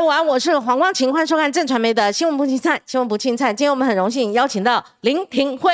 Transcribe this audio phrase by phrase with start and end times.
[0.00, 3.52] 家午安，我是黄光晴，欢迎收看正传媒的新闻不青菜，新闻不青菜。
[3.52, 5.70] 今天我们很荣幸邀请到林廷辉。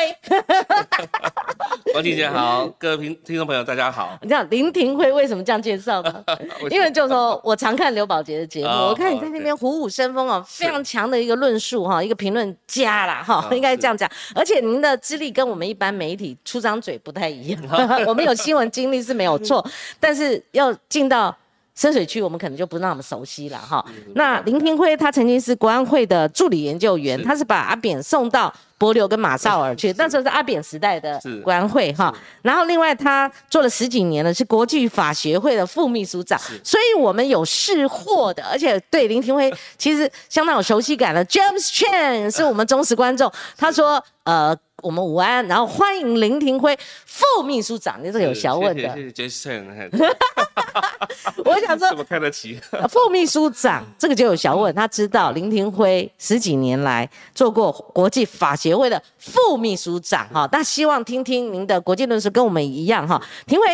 [1.94, 4.18] 王静姐好，各位听听众朋友大家好。
[4.22, 6.24] 你知道林廷辉为什么这样介绍吗？
[6.70, 14.10] 因为就是说我常看刘宝杰的节目，哦我看你在那边虎虎生风哦，非常强的一个论述哈，一个评论家啦哈，哦应该这样讲。
[14.34, 17.62] 而且您的资历跟我们一般媒体出张嘴不太一样，
[18.08, 19.64] 我们有新闻经历是没有错，
[20.00, 21.32] 但是要进到。
[21.76, 23.84] 深水区我们可能就不那么熟悉了哈。
[24.14, 32.12] 那林廷辉他曾经是国安会的助理研究员，是他是把阿扁送到柏流跟马绍尔去，那时候是阿扁时代的是国安会哈。
[32.42, 41.24] 然后另外他做了十几年了，是国际法学会的副秘书长，所以我们有识货的，而且对林廷辉其实相当有熟悉感的。
[41.26, 44.56] James Chen 是我们忠实观众，他说呃。
[44.86, 48.82] 我们午安，然后欢迎林廷辉副秘书长，你这个有小问的。
[48.94, 49.90] 谢谢 Jason，
[51.44, 52.60] 我想说怎，么看得起？
[52.88, 63.20] 副秘书长这个就有小问，他知道林廷辉十几年来做过国际法协会的副秘书长哈，那希望听听您的国际论述跟我们一样哈。
[63.44, 63.66] 廷辉，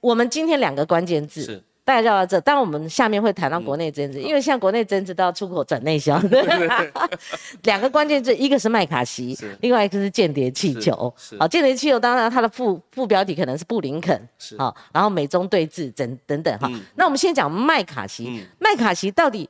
[0.00, 1.62] 我们今天两个关键字是。
[1.84, 6.18] 大概就到这，当然我们下面会谈到国内政治，因为现在国内政治都要出口转内销。
[7.64, 16.80] 两个关键字，一个是麦卡锡，另外一个是间谍气球好，间谍气球当然它的副副标题可能是布林肯，是好，然后美中对峙等等等哈嗯。
[16.96, 19.48] 那我们先讲麦卡锡嗯，麦卡锡到底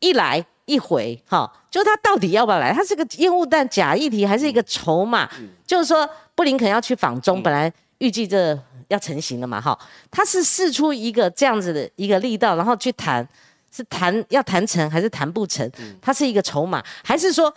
[0.00, 2.72] 一来一回哈，就是他到底要不要来？
[2.72, 5.28] 他是个烟雾弹假议题，还是一个筹码？
[5.38, 8.58] 嗯就是说布林肯要去访中，本来预计这
[8.94, 9.78] 要成型了嘛，哈，
[10.10, 13.28] 他是试出一个这样子的一个力道，然后去谈，
[13.70, 15.68] 是谈要谈成还是谈不成？
[15.78, 17.52] 嗯它是一个筹码，还是说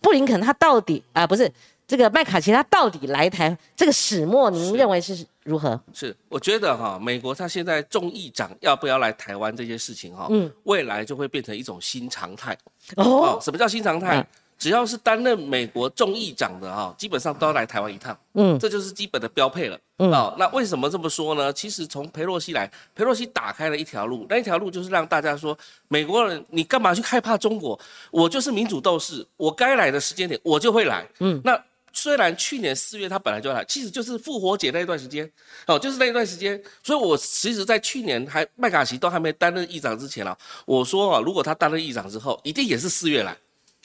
[0.00, 1.50] 布林肯他到底啊、不是
[1.86, 5.80] 这个麦卡锡他到底来台这个始末，您认为是如何？
[5.92, 12.56] 是，我觉得哈，美国他现在众议长要不要来台湾这些事情哈，嗯未来就会变成一种新常态。
[12.96, 14.26] 哦哦，，什么叫新常态嗯？
[14.58, 18.18] 只要是担任美国众议长的哈，基本上都要来台湾一趟。
[18.34, 19.78] 嗯这就是基本的标配了。
[19.98, 21.52] 嗯哦，那为什么这么说呢？
[21.52, 25.56] 其实从佩洛西来，佩洛西打开了一条路，那一条路就是让大家说，
[25.88, 27.78] 美国人你干嘛去害怕中国？
[28.10, 31.06] 我就是民主斗士，我该来的时间点我就会来。
[31.20, 31.58] 嗯，那。
[31.90, 35.28] 虽然去年四月他本来就要来，其实就是复活节那一段时间，
[35.66, 43.36] 哦，就是那一段时间，所以我其实，在去年还麦卡锡都还没担任议长之前啊，我说啊，如果他担任议长之后，一定也是四月来。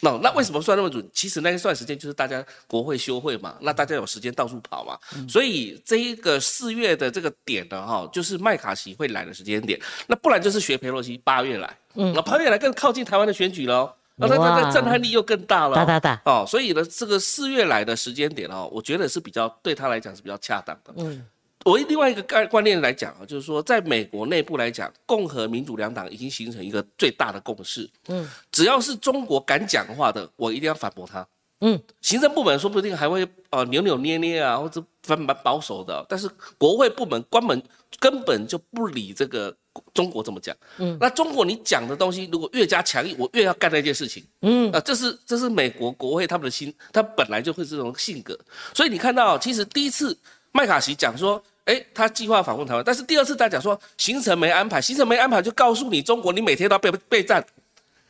[0.03, 1.03] 那、那为什么算那么准？
[1.13, 9.79] 其实那一段时间就是大家国会休会嘛，那大家有时间到处跑嘛，所以这一个四月的这个点呢，哈，就是麦卡锡会来的时间点。
[10.05, 15.75] 那不然就是学佩洛西八月来，嗯，那八月来更靠近台湾的选举喽，那那那哇那震撼力又更大了哦。
[15.75, 20.93] 大大大，哦，所以呢，这个四月来的时间点哦，我觉得是比较对他来讲是比较恰当的。
[20.97, 21.25] 嗯
[21.63, 27.89] 我另外一个概观念来讲啊，就是说，在美国内部来讲，共和民主两党已经形成一个最大的共识。
[28.07, 31.25] 嗯只要是中国敢讲话的，我一定要反驳他。
[31.61, 37.61] 嗯，行政部门说不定还会呃扭扭捏捏啊，或者反蛮保守的，但是国会部门关门
[37.99, 39.55] 根本就不理这个
[39.93, 40.53] 中国怎么讲。
[40.77, 44.21] 嗯，那中国你讲的东西如果越加强硬，我越要干那件事情。
[44.41, 48.37] 嗯啊，这是这是美国国会他们的心，他本来就会这种性格，
[48.73, 50.17] 所以你看到，其实第一次
[50.51, 57.43] 麦卡锡讲说，哎，他计划访问台湾，但是第二次他讲说行程没安排，行程没安排就告诉你中国，你每天都要备备战，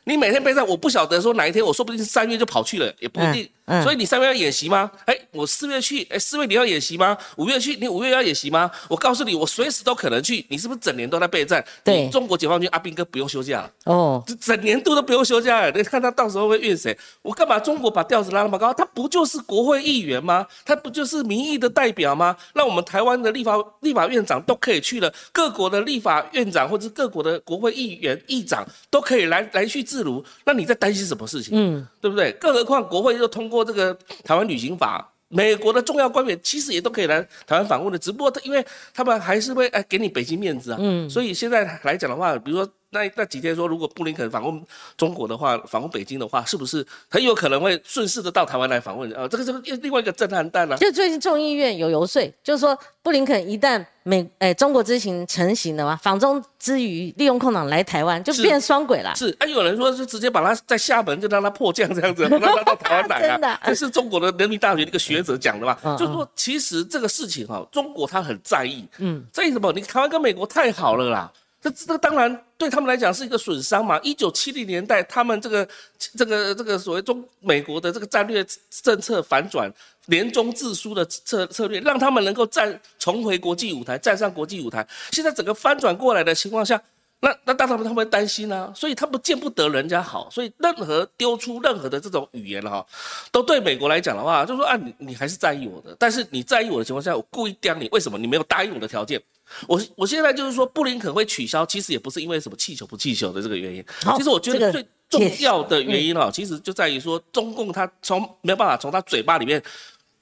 [0.06, 3.50] 你每天备战，我不晓得说哪一天，我说不定是三月就跑去了，也不一定。
[3.66, 4.91] 嗯所以你三月要演习吗？
[5.06, 7.18] 哎，我四月去，哎，四月你要演习吗？
[7.38, 8.69] 五月去，你五月要演习吗？
[8.90, 10.46] 我告诉你，我随时都可能去。
[10.50, 11.63] 你是不是整年都在备战？
[11.84, 13.72] 对中国解放军阿兵哥不用休假了。
[13.85, 16.97] 哦，这整年度都不用休假了，你看他到时候会怨谁？
[17.22, 18.74] 我干嘛中国把调子拉那么高？
[18.74, 20.45] 他不就是国会议员吗？
[20.66, 22.35] 他不就是民意的代表吗？
[22.53, 30.24] 那我们台湾的立法立法院长都可以去了，各国的立法院长或者是各国的国会议员议长都可以来来去自如。
[30.44, 31.53] 那你在担心什么事情？
[31.53, 32.34] 嗯对不对？
[32.34, 41.09] 更何况国会又通过这个台湾旅行法，美国的重要官员其实也都可以来台湾访问的，只不过他因为他们还是会哎给你北京面子啊，嗯。
[41.09, 44.64] 所以现在来讲的话，比如说那那几天说，如果布林肯访问
[44.96, 49.12] 中国的话，访问北京的话，是不是很有可能会顺势的到台湾来访问？
[49.12, 50.78] 呃，这个这个又另外一个震撼弹啊。
[50.78, 59.13] 就最近众议院有游说，就是说布林肯一旦美诶、中国之行成型了嘛，访中之余利用空档来台湾，就是变双轨了。
[59.16, 63.60] 是，啊，有人说是直接把他在厦门就让他迫降这样子，让他到台湾来 真的啊。
[63.66, 69.72] 这是中国的人民大学的一个学者讲的嘛嗯，就是说其实这个事情哈、中国他很在意，嗯，在意什么？
[69.74, 71.31] 你台湾跟美国太好了啦。
[71.63, 73.98] 这这当然对他们来讲是一个损伤嘛。
[74.04, 75.65] 一九七零年代，他们这个
[75.98, 78.45] 这个这个所谓中美国的这个战略
[78.83, 79.71] 政策反转、
[80.07, 84.86] 联中自苏的策策略，让他们能够站重回国际舞台，站上国际舞台。
[85.12, 86.81] 现在整个翻转过来的情况下，
[87.24, 92.86] 那那当然他们会担心啊，所以他们见不得人家好，所以任何丢出任何的这种语言哈，
[93.31, 99.22] 都对美国来讲的话，就说啊，你你还是在意我的，但是你在意我的情况下，我故意刁你，为什么你没有答应我的条件？
[99.68, 103.86] 我我现在就是说，布林肯会取消，其实也不是因为什么气球不气球的这个原因，
[104.18, 109.64] 其实我觉得最重要的原因哈，其实就在于说，中共他从没有办法从他嘴巴里面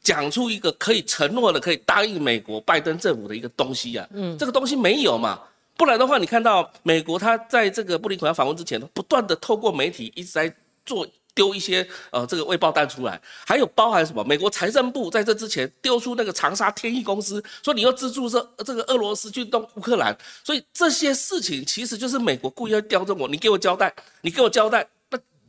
[0.03, 5.39] 讲出一个可以承诺的、可以答应美国拜登政府的一个东西啊，嗯，这个东西没有嘛。
[5.81, 10.55] 不然的话，你看到美国他在这个布林肯要访问之前，不断的透过媒体一直在
[10.85, 14.23] 做丢一些呃这个未爆弹出来，还有包含什么？
[14.23, 23.91] 美国财政部在这之前丢出那个长沙天翼公司，说你要资助这这个俄罗斯去动乌克兰，所以这些事情其实就是美国故意要刁着我，你给我交代，
[24.21, 24.87] 你给我交代。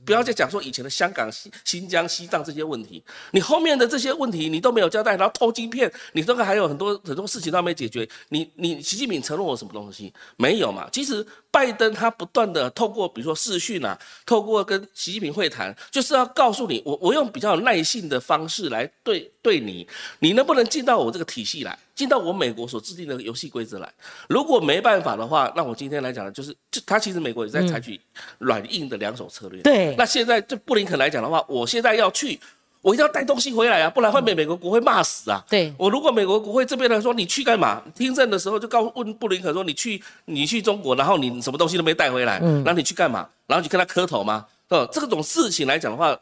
[0.05, 8.09] 不要再讲说以前的香港、新新疆、西藏这些问题，你后面的这些问题你都没有交代，然后偷金片，你这个还有很多很多事情都没解决。
[8.29, 10.13] 你你习近平承诺我什么东西？
[10.37, 10.89] 没有嘛？
[10.93, 19.87] 其实拜登他不断的透过比如说视讯啊，透过跟习近平会谈，就是要告诉你，我我用比较有耐性的方式来对对你，
[20.21, 21.77] 你能不能进到我这个体系来？
[21.95, 23.93] 进到我美国所制定的游戏规则来，
[24.29, 28.01] 如果没办法的话，那我今天来讲呢，就是就他其实美国也在采取
[28.39, 29.61] 软硬的两手策略。
[29.63, 32.39] 对，那现在就布林肯来讲的话，我现在要去，
[32.81, 35.45] 我一定要带东西回来啊，不然会被美国国会骂死啊。
[35.51, 37.83] 对，我如果美国国会这边来说你去干嘛？
[37.95, 43.29] 听证的时候就告问布林肯说你去你去中国，然后你什么东西都没带回来，嗯，然后你去干嘛？
[43.47, 44.47] 然后你跟他磕头吗？
[44.69, 46.17] 呃，这种事情来讲的话。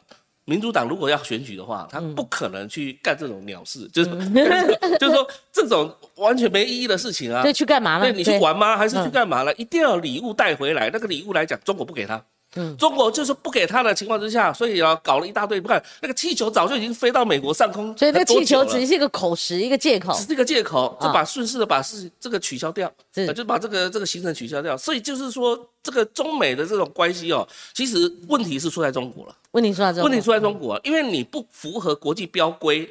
[0.45, 4.09] 民主党如果要选举的话，他不可能去干这种鸟事，就是
[4.99, 7.43] 就是说这种完全没意义的事情啊。
[7.43, 8.05] 对，去干嘛了？
[8.05, 8.75] 对你去玩吗？
[8.75, 9.53] 还是去干嘛了？
[9.53, 10.89] 一定要礼物带回来。
[10.91, 12.21] 那个礼物来讲，中国不给他。
[12.55, 15.61] 嗯，中国就是不给他的情况之下，所以啊，搞了一大堆。
[15.61, 22.91] 不看那个气球早就已经飞到美国上空，所以那个气球只是一个口实，一个借口，只是一个借口，就把顺势的把事这个取消掉，
[23.35, 24.75] 就把这个这个行程取消掉。
[24.75, 29.35] 所以就是说，这个中美的这种关系哦，其实问题是出在中国了。
[29.51, 32.89] 问题出在问题出在中国，因为你不符合国际标规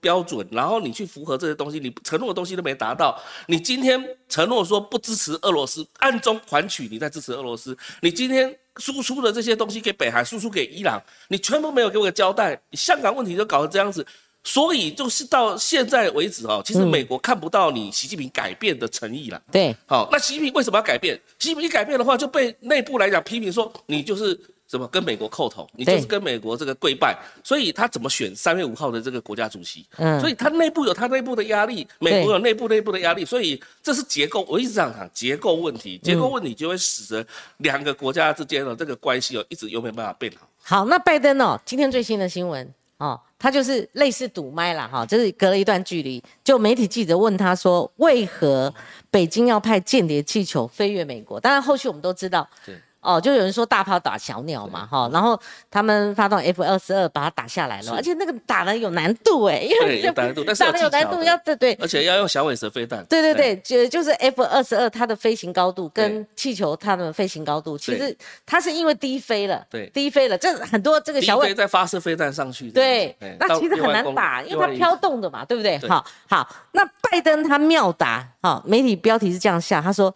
[0.00, 3.20] 标准，然后你去符合这些东西，你承诺的东西都没达到。
[3.48, 7.76] 你今天承诺说不支持俄罗斯，暗中还取你在支持俄罗斯。
[8.02, 12.60] 你今天输出的这些东西给北韩，输出给伊朗，你全部没有给我个交代。
[12.72, 14.06] 香港问题就搞成这样子，
[14.42, 19.42] 所以就是到现在为止哦，其实美国看不到你习近平改变的诚意了。
[19.50, 21.14] 对，好，那习近平为什么要改变？
[21.38, 24.38] 习近平一改变的话，就被内部来讲批评说你就是。
[24.66, 25.68] 怎么跟美国叩头？
[25.74, 29.86] 你就是跟美国这个跪拜，所以他怎么选三月五号的这个国家主席？
[29.98, 34.44] 嗯，所以他内部有他内部的压力，美国有内部内部的压力，所以这是结构。
[34.48, 37.26] 我一直这样讲，结构问题，结构问题就会使得
[37.58, 40.48] 两个国家之间的这个关系哦，一直又没有办法变好？
[40.62, 42.66] 好，那拜登哦，今天最新的新闻
[42.96, 48.74] 哦，他就是类似堵麦了哈，就是隔了一段距离，就媒体记者问他说，为何
[49.10, 51.38] 北京要派间谍气球飞越美国？
[51.38, 52.48] 当然后续我们都知道。
[52.64, 52.74] 对。
[53.04, 55.38] 哦，就有人说大炮打小鸟嘛，哈，然后
[55.70, 68.16] 他们发动 F 二十二把它打下来了，而且那个打的有难度哎， 对，有难度，但是有难度，要对对，而且要用小尾蛇飞弹，对对对，就就是 F 二十二它的飞行高度跟气球它的飞行高度，其实
[68.46, 75.78] 它是因为低飞了，对，低飞了，这很多这个小尾在发射飞弹上去，对，那其实很难打，因为它飘动的嘛，对不对？
[75.88, 80.14] 好，好，那拜登他妙答，好，媒体标题是这样下，他说，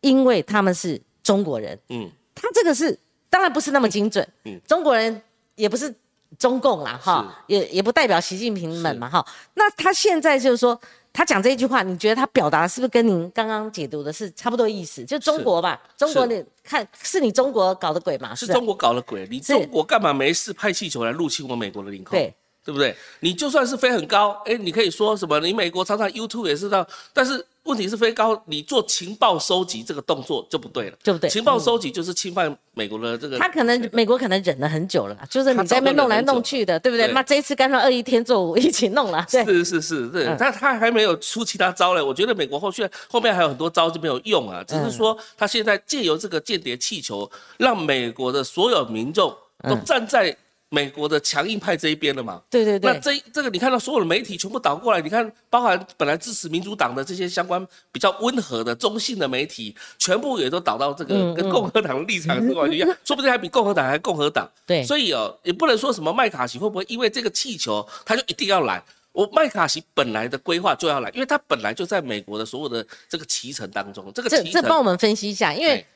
[0.00, 2.10] 因为他们是中国人，嗯。
[2.34, 2.98] 他这个是
[3.30, 5.22] 当然不是那么精准，嗯，中国人
[5.54, 5.94] 也不是
[6.38, 9.24] 中共啦，哈，也也不代表习近平们嘛，哈。
[9.54, 10.78] 那他现在就是说，
[11.12, 15.04] 他讲这一句话，你觉得他表达是不是跟您刚刚解读的是差不多意思？
[15.04, 18.34] 就中国吧，中国你看是你中国搞的鬼嘛？
[18.34, 22.18] 是中国搞的鬼，你中国干嘛没事派气球来入侵我美国的领空？
[22.18, 22.96] 对，对不对？
[23.20, 25.38] 你就算是飞很高，哎，你可以说什么？
[25.40, 27.44] 你美国常常 YouTube 也是这样，但是。
[27.64, 31.28] 问题是飞高，你做情报收集这个动作就不对了，对不对？
[31.30, 33.38] 情报收集就是侵犯美国的这个。
[33.38, 37.06] 他可能美国可能忍了很久了，就是你在那边弄来弄去的，对不对？
[37.08, 39.26] 那这一次干脆二一天做五一起弄了。
[39.28, 42.02] 是是是，对，他他还没有出其他招嘞。
[42.02, 49.34] 我觉得美国后续后面还有很多招就没有用啊，只是说他现在借由这个间谍气球，让美国的所有民众
[49.68, 50.36] 都站在。
[50.74, 52.42] 美国的强硬派这一边了嘛？
[52.50, 52.92] 对对对。
[52.92, 64.50] 那这这个你看到所有的媒体全部倒过来，你看包含本来支持民主党的这些相关比较温和的中性的媒体，全部也都倒到这个跟共和党的立场是完全一样， 说不定还比共和党还共和党。
[64.66, 64.82] 对。
[64.82, 68.82] 所以哦，也不能说什么麦卡锡会不会因为这个气球他就一定要来。
[69.12, 74.10] 我麦卡锡本来的规划就要来，因为他本来就在美国的所有的这个骑程当中。
[74.12, 75.86] 这个这这帮我们分析一下，因为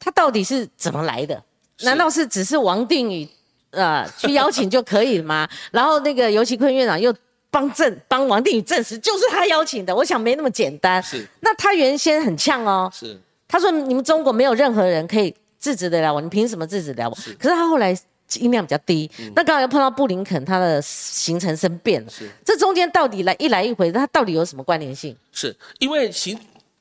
[0.00, 1.42] 他到底是怎么来的？
[1.80, 3.28] 难道是只是王定宇？
[3.74, 5.48] 呃，去邀请就可以了吗？
[5.72, 7.14] 然后那个尤其坤院长又
[7.50, 9.94] 帮证帮王定宇证实，就是他邀请的。
[9.94, 11.02] 我想没那么简单。
[11.02, 12.90] 是，那他原先很呛哦。
[12.92, 13.18] 是。
[13.46, 17.14] 他说你们中国没有任何人可以制止得了我，你凭什么制止得了我？
[17.38, 17.96] 可是他后来
[18.40, 25.16] 音量比较低，那刚好又碰到布林肯，他的行程生变了，是这中间到底来一来一回，他到底有什么关联性？
[25.30, 26.36] 是因为行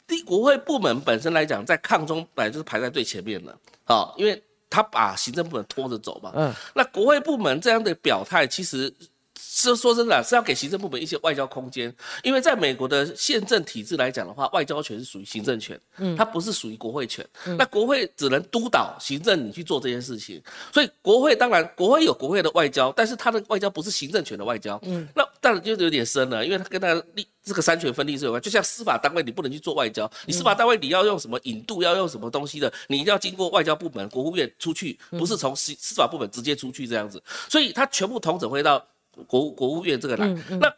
[0.08, 3.56] 第国会部门本身来讲，在抗中本来就是排在最前面的，
[3.88, 4.42] 哦、因为
[4.74, 6.32] 他把行政部门拖着走嘛。
[6.34, 8.92] 嗯，那国会部门这样的表态，其实
[9.38, 17.24] 是说真的啊是要给行政部门一些外交空间，因为在美国的宪政体制来讲的话，外交权是属于行政权，嗯，它不是属于国会权。
[17.56, 20.42] 那国会只能督导行政你去做这件事情，
[20.74, 38.82] 所以国会当然国会有国会的外交，但是它的外交不是行政权的外交，嗯，那当然就有点深了，因为它跟它的立这个三权分立是有关，就像司法单位你不能去做外交，你司法单位你要用什么引渡，要用什么东西的，你一定要经过外交部门、国务院出去，不是从司司法部门直接出去这样子，所以他全部统整回到
[39.28, 40.26] 国务国务院这个来。
[40.62, 40.74] 那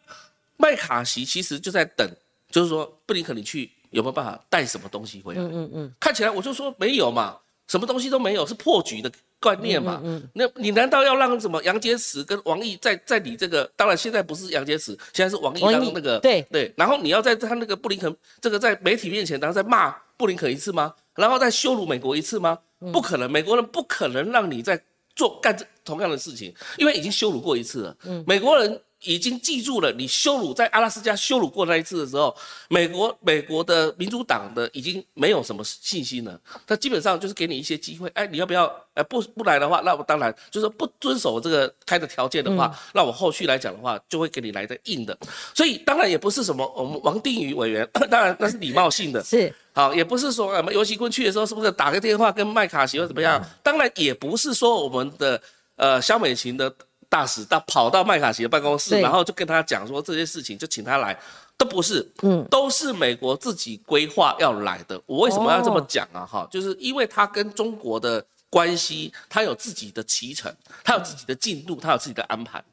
[0.57, 2.09] 麦卡锡其实就在等，
[2.49, 5.41] 就是说布林肯你去有没有办法带什么东西回来？
[5.41, 9.11] 嗯嗯嗯，看起来我就说没有嘛，什么东西都没有，是破局的
[9.45, 10.01] 观念嘛。
[10.03, 13.69] 嗯嗯那你难道要让什么杨洁篪跟王毅在在你这个？
[13.75, 20.91] 当然现在不是杨洁篪，现在是王毅当那个对对，然后你要在他那个布林肯这个在媒体面前，然后再骂布林肯一次吗？
[21.13, 22.57] 然后再羞辱美国一次吗？
[22.81, 24.79] 嗯不可能，美国人不可能让你在
[25.15, 27.95] 做干这同样的事情，因为已经羞辱过一次了。
[28.05, 32.35] 嗯美国人已经记住了你羞辱在阿拉斯加羞辱过那一次的时候，
[32.69, 36.39] 美国美国的民主党的已经没有什么信心了。
[36.67, 38.65] 他基本上就是给你一些机会，哎，你要不要？
[38.95, 45.17] 哎，不不来的话，那我当然就是不遵守这个开的条件的话，那我后续来讲的话，就会给你来的硬的。
[45.53, 53.43] 所以当然也不是什么我们王定宇委员， 当然那是礼貌性的，是好，也不是说我们尤其坤去的时候是不是打个电话跟麦卡锡或怎么样？
[53.61, 55.41] 当然也不是说我们的
[55.75, 56.73] 呃肖美琴的
[57.15, 61.17] 大使到跑到麦卡锡的办公室，然后就跟他讲说这些事情，就请他来，
[61.57, 65.01] 都不是，嗯，都是美国自己规划要来的。
[65.05, 66.25] 我为什么要这么讲啊？
[66.25, 68.25] 哈，就是因为他跟中国的。
[68.47, 72.63] 关系，他有自己的脐程，他有自己的进度，他有自己的安排。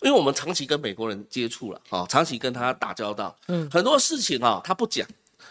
[0.00, 5.04] 因为我们长期跟美国人接触了，哈，长期跟他打交道，嗯，很多事情啊，他不讲，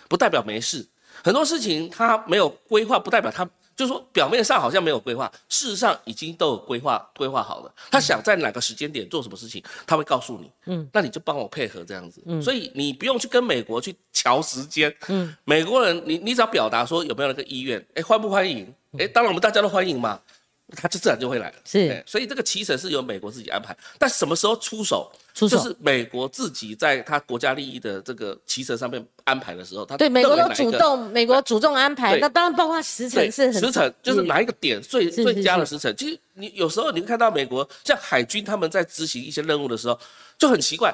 [0.07, 0.87] 不代表没事。
[1.21, 3.43] 很多事情他没有规划，不代表他
[3.75, 7.73] 就是说表面上好像没有规划，事实上已经都有规划规划好了。
[7.89, 20.19] 他想在哪个时间点做什么事情，他会告诉你，嗯，那你就帮我配合这样子，嗯，所以你不用去跟美国去瞧时间，嗯，美国人你你只要表达说有没有那个意愿，哎，欢不欢迎，哎，当然我们大家都欢迎嘛。
[20.75, 22.03] 他就自然就会来了，是。
[22.05, 32.21] 所以这个骑程是由美国自己安排，但什么时候出手，出手就是美国自己在他国家利益的这个骑程上面安排的时候，他对美国都主动，美国主动安排，对。
[32.21, 35.95] 那当然包括时辰，是很时辰就是哪一个点最是最佳的时辰。
[35.95, 39.99] 其实你有时候你会看到美国像海军他们在执行一些任务的时候，
[40.37, 40.93] 就很奇怪，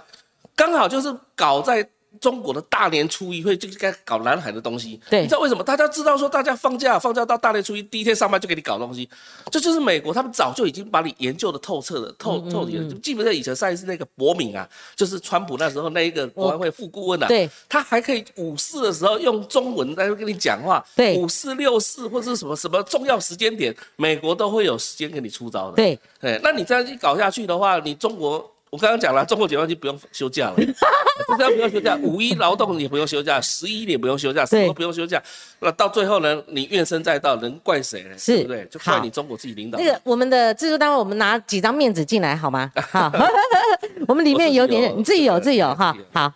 [0.56, 1.88] 刚好就是搞在
[2.20, 5.00] 中国的大年初一会就该搞南海的东西。
[5.10, 5.64] 对你知道为什么？
[5.64, 9.08] 大家知道说大家放假放假到大年初一第一天上班就给你搞东西，
[9.52, 12.90] 这就是美国他们早就已经把你研究的透彻的透嗯透底了。
[12.90, 25.76] 就记不记得以前上一次那个博敏啊，就是川普那时候那一个国安会副顾问啊，对，他还可以五四的时候用中文在跟你讲话，对五四六四或者是什么什么重要时间点，美国都会有时间给你出招的。
[25.76, 28.52] 对，对，那你这样一搞下去的话，你中国。
[28.70, 30.56] 我刚刚讲了，中国解放军不用休假了，
[31.38, 35.22] 不要不用休假，五一劳动也不用休假，十一也不用休假，什么都不用休假。
[35.60, 38.18] 那到最后呢，你怨声载道，能怪谁呢？
[38.18, 38.66] 是对不对？
[38.66, 39.80] 就怪你中国自己领导。
[39.80, 42.72] 那个我们的制作单位，我们拿几张面子进来好吗？
[42.92, 43.12] 好，
[44.08, 45.96] 我们里面有点，你自己有自己有哈。
[46.12, 46.34] 好，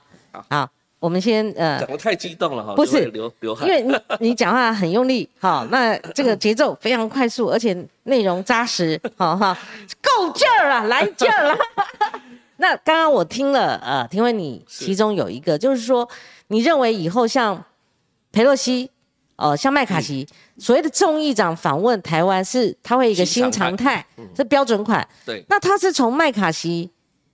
[0.50, 0.70] 好，
[1.02, 3.74] 我们先呃讲，的太激动了哈，不是流流汗因。
[3.74, 9.58] 为你你讲话很用力，好， 那这个节奏非常快速，而且内容扎实，好哈，
[10.00, 11.58] 够劲儿了，来劲儿了。
[12.58, 16.08] 那刚刚我听了，呃，听闻你其中有一个，就是说，
[16.50, 17.66] 你认为以后像
[18.32, 18.92] 佩洛西，
[19.38, 20.28] 呃，像麦卡锡，
[20.60, 24.06] 所谓的众议长访问台湾是，他会一个新常态，
[24.38, 25.08] 是标准款。
[25.26, 26.92] 对，那他是从麦卡锡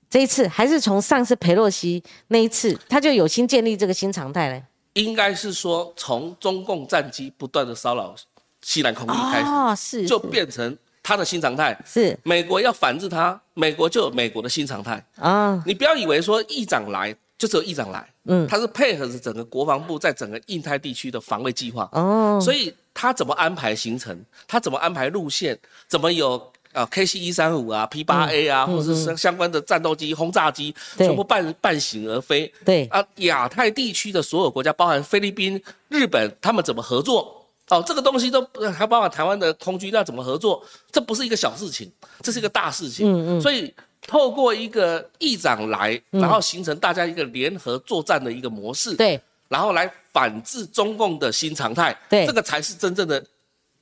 [0.09, 4.63] 这一次，还是从上次佩洛西那一次，他就有心建立这个新常态嘞？
[4.93, 8.15] 应该是说从中共战机不断的骚扰
[8.61, 11.77] 西南空域开始，哦，是就是变成他的新常态。
[11.85, 15.05] 是美国要反制他，美国就有美国的新常态。
[15.17, 26.51] 啊，你不要以为说议长来就只有议长来，嗯，他是配合着整个国防部在整个印太地区的防卫计划，哦，所以他怎么安排行程，他怎么安排路线，怎么有。
[26.77, 32.51] 啊，KC 一三五啊，P 八 A 啊，或者是相相关的战斗机、轰炸机，全部半半醒而飞。
[32.63, 37.33] 对，啊，亚太地区的所有国家，包含菲律宾、日本，他们怎么合作？
[37.69, 40.63] 哦，这个东西都呃还包含台湾的空军要怎么合作？
[40.91, 41.91] 这不是一个小事情，
[42.21, 43.11] 这是一个大事情。
[43.11, 43.73] 嗯嗯所以
[44.05, 49.19] 透过一个议长来，然后形成大家一个联合作战的一个模式，对，
[49.49, 53.21] 然后来反制中共的新常态，对这个才是真正的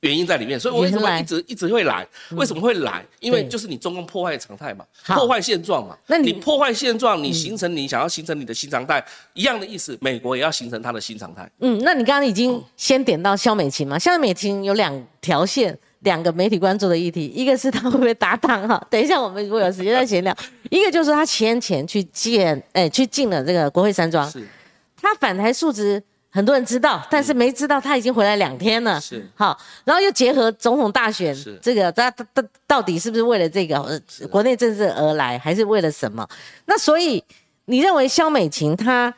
[0.02, 0.60] 原因在里面。
[0.60, 2.08] 所以我为什么一直一直会来？
[2.32, 3.06] 为什么会来？
[3.20, 5.98] 因为就是你中共破坏常态嘛，破坏现状嘛。
[6.08, 9.98] 那你你破坏现状，你形成你想要形成你的新常态，一样的意思。
[10.02, 11.50] 美国也要形成它的新常态。
[11.60, 13.98] 嗯，那你刚刚已经先点到肖美琴嘛？
[13.98, 18.82] 肖美琴有两条线，两个媒体关注的议题，一个是她会不会搭档哈？
[18.90, 20.36] 等一下我们如果有时间再闲聊。
[20.72, 24.46] 一个就是她先前去见，哎，去进了这个国会山庄，是
[25.00, 26.02] 她反台述职，
[26.36, 29.00] 很多人知道，但是没知道他已经回来两天了。
[29.00, 36.28] 是好，然后又结合总统大选是，这个他他他到底是不是为了这个呃国内政治而来，还是为了什么？
[36.66, 37.24] 那所以
[37.68, 39.14] 你认为肖美琴她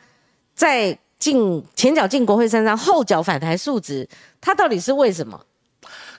[0.54, 4.08] 在进前脚进国会山上，后脚反台述职，
[4.40, 5.40] 她到底是为什么？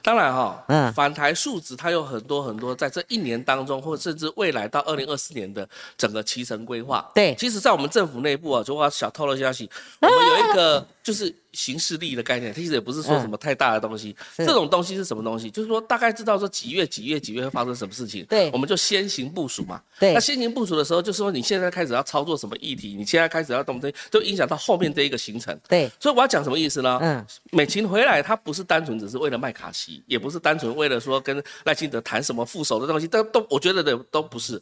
[0.09, 0.91] 当然哈、嗯。
[0.91, 7.07] 反台数值它有很多很多，在这一年当中，或甚至未来到二零二四年的整个期程规划。
[7.13, 7.35] 对。
[7.35, 9.69] 其实，在我们政府内部啊，就我小透露消息，
[10.01, 14.15] 我们有一个就是行事力的概念，其实也不是说什么太大的东西。
[14.37, 15.49] 是这种东西是什么东西？
[15.49, 19.81] 就是说大概知道说几月几月几月会发生什么事情，对我们就先行部署嘛。
[19.99, 25.59] 对那先行部署的时候，就是说你现在开始要操作什么议题，你现在开始要动这，就影响到后面这一个行程。
[25.67, 26.99] 对，所以我要讲什么意思呢？
[27.01, 34.61] 嗯，美琴回来，她不是单纯只是为了麦卡锡，也不是单纯为了说跟赖清德谈什么副手的东西，都都我觉得的都不是。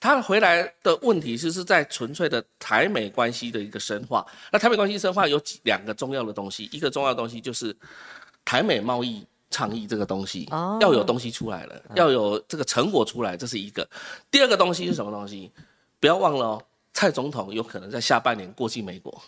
[0.00, 4.24] 她回来的问题就是在纯粹的台美关系的一个深化。
[4.52, 7.76] 那台美关系深化有几两个重要的东西，一个重要的东西就是
[8.44, 13.88] 台美贸易倡议这个东西，哦要有东西出来了，要有这个成果出来，这是一个。
[14.30, 15.50] 第二个东西是什么东西？
[15.98, 16.62] 不要忘了哦，
[16.94, 19.20] 蔡总统有可能在下半年过境美国。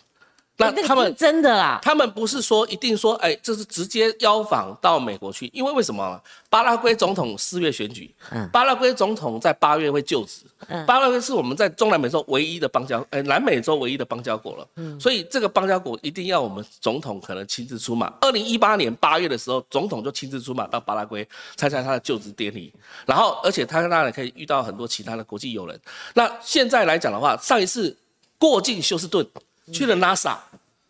[0.69, 6.21] 那他们真的啦，他们不是说一定说，哎，这是直接邀访到美国去，因为为什么？
[6.49, 18.11] 巴拉圭总统四月选举，嗯巴拉圭总统在八月会就职，嗯巴拉圭是我们在中南美洲唯一的邦交，哎，南美洲唯一的邦交国了，嗯所以这个邦交国一定要我们总统可能亲自出马。
[18.19, 21.25] 二零一八年八月的时候，总统就亲自出马到巴拉圭
[21.55, 22.73] 参加他的就职典礼，
[23.05, 25.79] 然后而且他当然可以遇到很多其他的国际友人。
[26.13, 27.95] 那现在来讲的话，上一次
[28.37, 29.25] 过境休斯顿
[29.71, 30.35] 去了 NASA。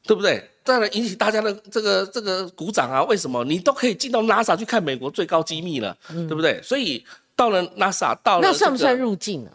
[0.03, 0.43] 对不对？
[0.63, 3.03] 当然引起大家的这个这个鼓掌啊！
[3.03, 6.59] 为什么你都可以进到 NASA 去看美国最高机密了，对不对？
[6.63, 9.51] 所以到了 NASA，到了、这个、那算不算入境呢？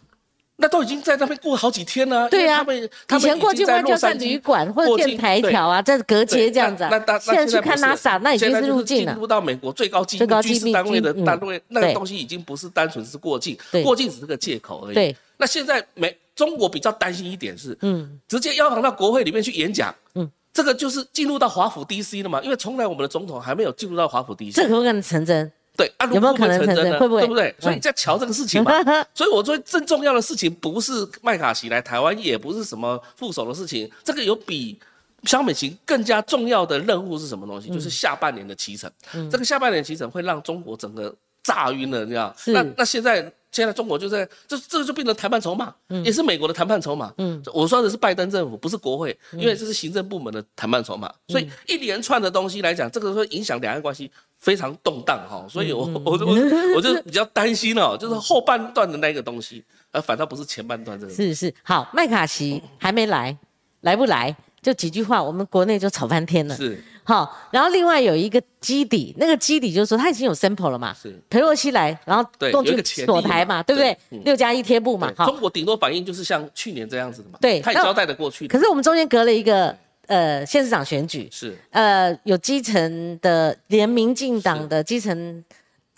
[0.59, 2.29] 那都已经在那边过好几天了。
[2.31, 7.19] 对啊他们以前过境外就洛杉矶在旅馆或者建台条啊，在隔街这样子啊那那那。
[7.19, 9.13] 现在去看不是 NASA，那已经是入境了。
[9.13, 14.95] 进入到美国最高机最高机密密军事单位的单位，那个东西已经不是单纯是过境，过境只是个借口而已。
[14.95, 24.55] 对，那现在美中国比较担心一点是，嗯，直接邀访到国会里面去演讲，嗯嗯，这个就是进入到华府 DC 了嘛，因为从来我们的总统还没有进入到华府 DC。
[24.55, 25.53] 这可不可能成真？
[25.77, 26.91] 对啊，有没有可能会成真呢？
[26.91, 27.49] 成真会不会对不对？
[27.49, 28.73] 嗯所以你在瞧这个事情嘛。
[29.15, 34.79] 所以我说最重要的事情不是麦卡锡来台湾，也不是什么副手的事情，这个有比
[35.25, 37.69] 肖美琴更加重要的任务是什么东西？
[37.69, 38.91] 就是下半年的骑程。
[39.31, 42.35] 这个下半年骑程会让中国整个炸晕了，你知道？
[42.39, 47.13] 是那那现在现在中国就在这这个就变成谈判筹码，也是美国的谈判筹码。
[47.17, 54.11] 嗯，我说的是拜登政府，不是国会，因为这是行政部门的谈判筹码，所以一连串的东西来讲，这个会影响两岸关系。
[54.39, 61.13] 非常动荡哈，所以我我我我就比较担心哦，就是后半段的那个东西，而反倒不是前半段这个。
[61.13, 63.37] 是是，好，麦卡锡还没来，
[63.81, 64.35] 来不来？
[64.63, 66.57] 就几句话，我们国内就吵翻天了。
[66.57, 75.13] 是好，然后另外有一个基底，那个基底就是说他已经有 sample 了嘛，是，裴洛西来，然后对共军有一个锁台嘛，对不对六加一贴布嘛。
[75.13, 78.49] 中国顶多反应就是像去年这样子的嘛，对那他也交代的过去。
[78.49, 81.57] 可是我们中间隔了一个呃县市长选举，是。
[81.71, 85.45] 呃，有基层的，连民进党的基层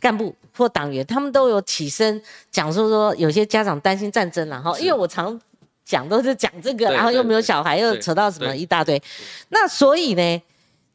[0.01, 4.83] 干部或党员，他们都有起身讲说说，有些家长担心战争了哈，是。
[4.83, 5.41] 因为我常
[5.85, 9.03] 讲都是讲这个，然后又没有小孩，又扯到什么一大堆，
[9.49, 10.43] 那所以呢，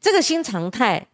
[0.00, 1.06] 这个新常态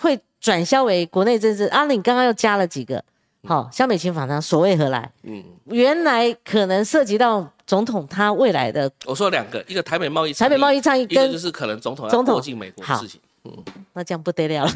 [0.00, 1.64] 会转销为国内政治。
[1.66, 3.02] 阿、啊、你刚刚又加了几个，
[3.46, 5.10] 好、肖美琴访谈所谓何来？
[5.22, 13.20] 嗯，原来可能涉及到总统他未来的我说两个，一个台美贸易，台美贸易倡议一个就是可能总统要过境美国的事情。
[13.44, 13.52] 嗯
[13.92, 14.72] 那这样不得了了。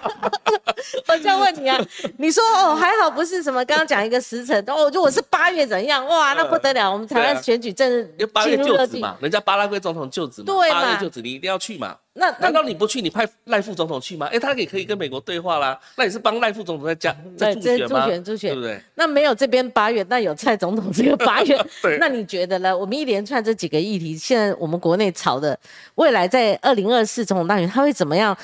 [1.08, 1.78] 我就问你啊，
[2.18, 11.96] 你说哦还好不是什么，刚刚讲一个时辰哦，就我是八月怎样哇，那不得了，我们台湾选举正因为八月就职嘛，人家巴拉圭总统就职嘛，对嘛八月就职，你一定要去嘛。
[12.12, 14.26] 那难那道你不去，你派赖副总统去吗？
[14.32, 15.78] 哎，他也可以跟美国对话啦。
[15.96, 18.06] 那你是帮赖副总统在加在助这助选吗？
[18.06, 18.82] 选助选对不对？
[18.96, 22.76] 那没有这边八月，那有蔡总统这个八月对， 那你觉得呢？
[22.76, 25.58] 我们一连串这几个议题，现在我们国内吵的，
[25.94, 28.36] 未来在二零二四总统大选，他会怎么样？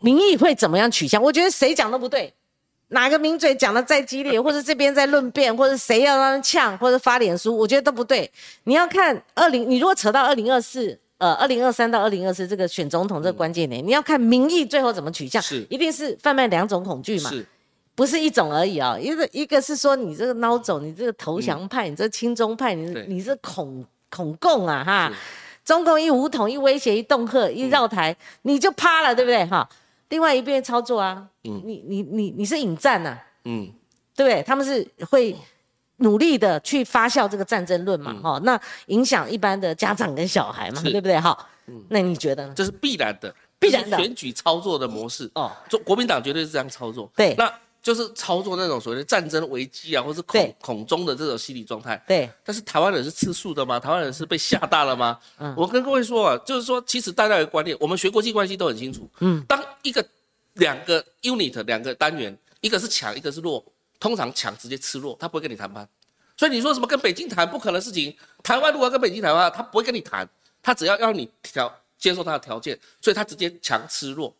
[0.00, 1.22] 民意会怎么样取向？
[1.22, 2.32] 我觉得谁讲都不对，
[2.88, 8.30] 哪个名嘴讲的再激烈， 或者这边在论辩，或者谁要让人呛，或者发脸书，我觉得都不对。
[8.64, 15.66] 你要看二零，你如果扯到二零二四呃，二零二三到二零二四这个选总统这个关键点，你要看民意最后怎么取向，是。
[15.70, 17.46] 一定是贩卖两种恐惧嘛，是。
[17.94, 23.06] 不是一种而已啊、一个一个是说你这个孬种，你这个投降派，你这亲中派，你对。
[23.06, 25.08] 你是恐恐共啊哈。
[25.08, 25.14] 是，
[25.64, 29.46] 中共一武统一威胁一恫吓一绕台，你就趴了，对不对？
[29.46, 29.66] 哈？
[30.14, 33.68] 另外一边操作啊，嗯你你你你是引战呐、嗯
[34.14, 34.40] 对不对？
[34.44, 35.36] 他们是会
[35.96, 41.18] 努力的去发酵这个战争论嘛，哈、那影响一般的家长跟小孩嘛，对不对？
[41.18, 42.52] 哈，嗯那你觉得呢？
[42.56, 45.28] 这是必然的，必然的选举操作的模式。
[45.34, 47.10] 哦，中国民党绝对是这样操作。
[47.16, 52.00] 对那就是操作那种所谓的战争危机啊，或是恐恐中的这种心理状态。
[52.06, 53.80] 对，但是台湾人是吃素的吗？
[53.80, 55.18] 台湾人是被吓大了吗？
[55.38, 59.10] 嗯我跟各位说啊，就是说，其实大家有个观念，我们学国际关系都很清楚。
[59.20, 60.04] 嗯，当一个
[60.54, 63.64] 两个 unit 两个单元，一个是强，一个是弱，
[64.00, 65.88] 通常强直接吃弱，他不会跟你谈判。
[66.36, 70.28] 所以你说什么跟北京谈不可能的事情，台湾如果要跟北京谈的话，他不会跟你谈，
[70.60, 74.34] 他只要要你条接受他的条件，所以他直接强吃弱。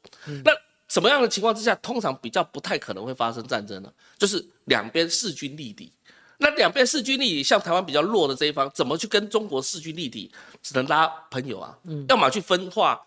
[0.44, 0.50] 那
[0.88, 3.92] 什么样的情况之下，通常比较不太可能会发生战争呢？
[4.18, 5.92] 就是两边势均力敌。
[6.38, 10.30] 那两边势均力敌，像台湾比较弱的这一方，怎么去跟中国势均力敌？
[10.62, 11.78] 只能拉朋友啊，
[12.08, 13.00] 要么去分化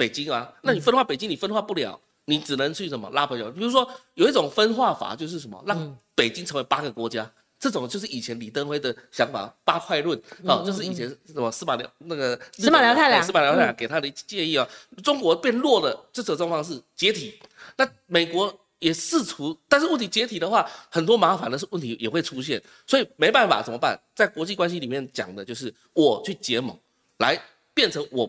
[0.00, 0.50] 北京啊。
[0.62, 3.50] 那你分化北京，你分化不了，你只能去什么拉朋友？
[3.50, 5.76] 比如说有一种分化法，就是什么让
[6.14, 7.30] 北京成为八个国家。
[7.62, 14.66] 这种就是以前李登辉的想法，八块论啊，就是以前什么司马辽那个司马辽太郎哎司马辽太郎给他的建议啊，
[15.04, 17.38] 中国变弱了，这种状况是解体。
[17.76, 24.00] 那美国也试图，但是问题解体的话，很多麻烦的是问题也会出现，所以没办法怎么办？
[24.14, 26.74] 在国际关系里面讲的就是我去结盟，
[27.18, 27.38] 来
[27.74, 28.26] 变成我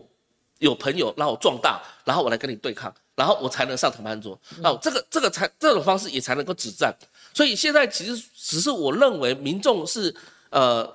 [0.62, 4.38] 有朋友让我壮大，然后我来跟你对抗，然后我才能上谈判桌。
[4.62, 6.94] 哦，这个这个才这种方式也才能够止战。
[7.34, 10.14] 所以现在其实只是我认为民众是
[10.50, 10.88] 呃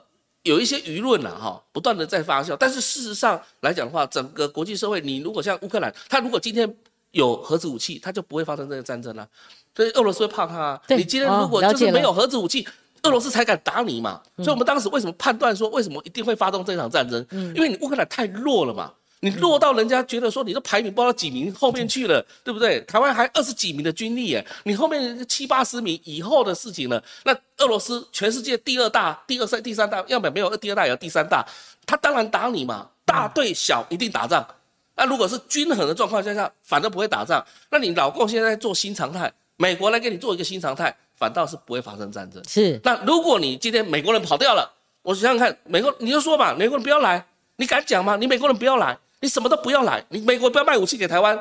[0.44, 6.74] 有一些舆论呐哈，不断的在发酵，但是事实上来讲的话，整个国际社会，你如果像乌克兰，他如果今天
[7.12, 9.28] 有核子武器，他就不会发生这个战争了、
[9.76, 10.82] 所以俄罗斯会怕他啊。
[10.88, 12.66] 你今天哦如果就是没有核子武器。
[13.04, 17.26] 俄罗斯才敢打你嘛，所以我们当时为什么判断说为什么一定会发动这场战争？
[17.32, 22.80] 因为你乌克兰太弱了嘛，你落到人家觉得说你都排名不知道几名后面去了，对不对？
[22.82, 27.04] 台湾还二十几名的军力耶，你后面七八十名以后的事情了。
[27.24, 31.46] 那俄罗斯全世界第二大、第二三、第三大，要么没有第二大也有第三大，
[31.86, 34.48] 他当然打你嘛，大对小一定打仗。
[34.96, 37.46] 那如果是均衡的状况下下，反正不会打仗。
[37.70, 42.44] 那你老共现在在做新常态，美国来给你做一个新常态，反倒是不会发生战争。
[42.48, 47.26] 是那如果你今天美国人跑掉了，我想想看，美国你就说吧，美国人不要来，
[47.58, 48.16] 你敢讲吗？
[48.16, 51.38] 你美国人不要来，你什么都不要来，你美国不要卖武器给台湾，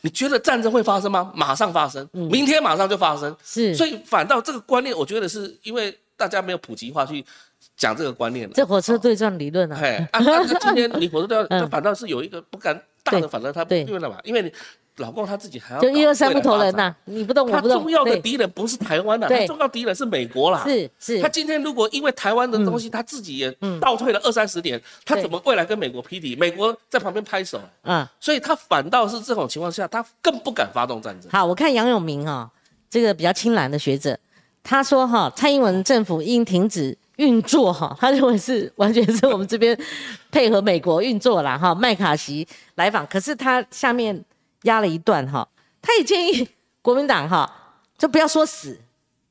[0.00, 1.30] 你觉得战争会发生吗？
[1.34, 3.34] 马上发生，明天马上就发生。
[3.44, 7.24] 是，所以反倒这个观念，我觉得是因为大家没有普及化去
[7.76, 8.54] 讲这个观念了。
[8.54, 14.16] 这火车对撞理论啊，哎，啊，啊今天你火车掉， 嗯那反倒是有一个不敢大对的，反正他对因为什么？
[14.24, 14.52] 因为你
[14.96, 20.62] 老公他自己还要就一二三不投人呐，你不动我他不动，重要的对敌人不是台湾呐，对他重要敌人是美国啦。
[20.66, 23.50] 是是他今天如果因为台湾的东西，他自己也
[23.80, 26.36] 倒退了二三十年，他怎么未来跟美国匹敌？
[26.36, 28.06] 美国在旁边拍手，嗯。
[28.20, 31.30] 所以他反倒是这种情况下，他更不敢发动战争。
[31.32, 32.50] 好，我看杨永明哈、
[32.90, 34.18] 这个比较青蓝的学者，
[34.62, 39.76] 他说哈、蔡英文政府应停止运作哈、他认为是完全是我们这边
[40.30, 44.22] 配合美国运作啦哈、麦卡锡来访，可是他下面
[44.62, 45.48] 压了一段哈、
[45.80, 46.48] 他也建议
[46.80, 48.78] 国民党哈、就不要说死，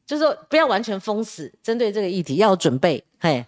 [0.05, 3.45] 就是说不要完全封死，针对这个议题要有准备，嘿，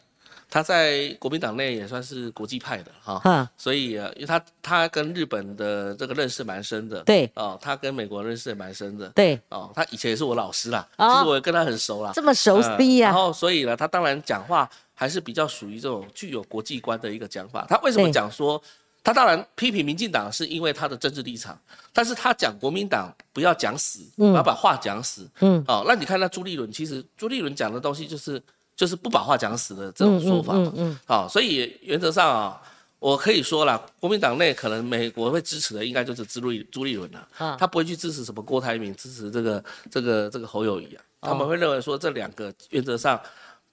[0.50, 7.30] 他在国民党内也算是国际派的哈，哈，所以呃因为他他跟日本的这个认识蛮深的，对。
[7.36, 11.10] 哦，他跟美国认识也蛮深的，对，哦，他以前也是我老师啦，哦。
[11.12, 17.65] 其实我也跟他很熟啦，这么熟呃悉呀、然后所以呢，他当然讲话还是比较属于这种具有国际观的一个讲法。
[17.67, 18.12] 他为什么对。
[18.12, 18.62] 讲说？
[19.03, 21.59] 他当然批评民进党是因为他的政治立场，
[21.91, 25.29] 但是他讲国民党不要讲死，不要把话讲死。
[25.41, 28.41] 嗯，哦，那你看那朱立伦，其实朱立伦讲的东西就是
[28.75, 30.71] 就是不把话讲死的这种说法嘛。
[30.77, 32.61] 嗯嗯好、所以原则上啊、
[32.99, 37.57] 我可以说了，国民党内可能美国会支持的应该就是朱立朱立伦了、啊。
[37.59, 39.61] 他不会去支持什么郭台铭，支持这个
[39.91, 41.27] 这个这个侯友谊啊，哦。
[41.27, 43.19] 他们会认为说这两个原则上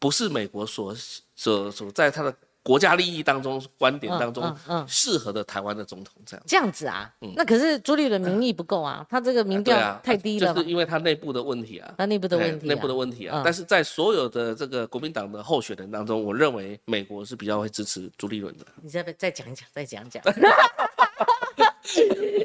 [0.00, 0.92] 不是美国所
[1.36, 2.34] 所所在他的
[2.70, 6.44] 国家利益当中观点当中嗯嗯嗯适合的台湾的总统这样。
[6.46, 11.92] 这样子啊，那可是朱立伦民意不够啊，他这个民调太低了嘛就是，因为他内部的问题啊。
[11.98, 13.38] 他内部的问题、内部的问题啊。
[13.38, 18.64] 嗯但是在所有的这个国民党的候选人当中，我认为美国是比较会支持朱立伦的。
[18.80, 20.22] 你再再讲一讲，再讲讲。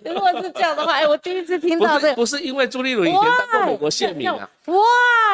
[0.04, 2.16] 如果是这样的话，哎，我第一次听到这个。
[2.16, 4.76] 不是因为朱立伦以前当过美国县民啊，哇，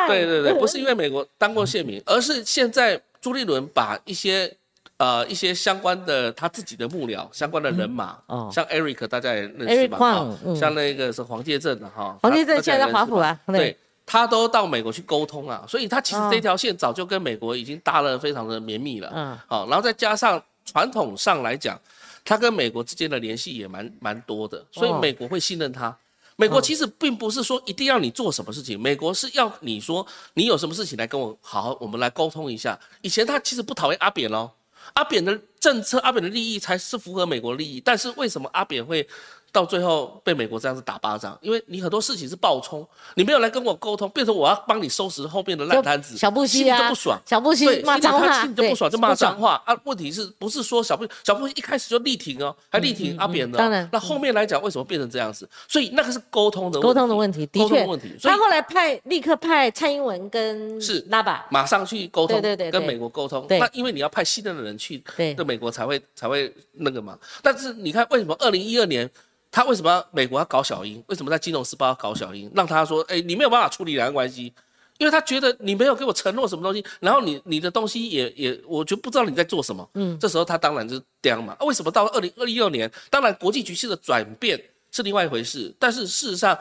[0.08, 4.54] 对对对，不是因为美国当过县民，而是现在朱立伦把一些
[5.02, 8.52] 呃一些相关的他自己的幕僚、相关的人马，哦。
[8.54, 10.56] 像 Eric 大家也认识 Eric 吧嗯。
[10.56, 16.30] 像那个是黄介正的哈，黄介正现在在华府啊，对，他都到美国去沟通啊，所以他其实哦。
[16.32, 19.12] 这条线早就跟美国已经搭了非常的绵密了。
[19.16, 19.38] 嗯。
[19.48, 21.80] 好、然后再加上传统上来讲，
[22.24, 25.96] 他跟美国之间的联系也蛮蛮多的，所以哦美国会信任他。
[26.36, 32.80] 美国其实并不是说一定要你做什么事情，美国是要你说你有什么事情来跟我好好，我们来沟通一下。
[33.02, 34.50] 以前他其实不讨厌阿扁哦，
[34.94, 39.08] 阿扁的政策、阿扁的利益才是符合美国利益，但是为什么阿扁会
[39.52, 41.38] 到最后被美国这样子打巴掌？
[41.42, 47.20] 因为你很多事情是爆冲，你没有来跟我沟通，变成我要帮你收拾后面的烂摊子，小布希啊就不爽。
[47.26, 49.38] 小布希骂脏话，心里就不爽，就骂脏。
[49.38, 49.78] 话啊。
[49.84, 55.50] 问题是不是说小布小布一开始就力挺哦，还力挺阿扁的哦、嗯当然那后面来讲为什么变成这样子？
[55.68, 58.16] 所以那个是沟通的沟通的问题，的确沟通的，问题。
[58.20, 63.46] 所以他后来派立刻派蔡英文跟是拉巴，马上去沟通，对对对对跟美国沟通。
[63.50, 67.18] 那因为你要派信任的人去，对对美国才会才会那个嘛。
[67.42, 69.10] 但是你看，为什么二零一二年
[69.52, 71.04] 他为什么要美国要搞小英？
[71.08, 72.50] 为什么在金融时报要搞小英？
[72.56, 74.54] 让他说，哎，你没有办法处理两岸关系。
[74.98, 79.90] 因为他觉得你没有给我承诺什么东西，然后你你的东西也也，我就不知道你在做什么。
[79.96, 81.56] 嗯，这时候他当然就是刁嘛。
[81.60, 86.56] 啊为什么到二零二一六年，当然国际局势的转变是另外一回事，但是事实上，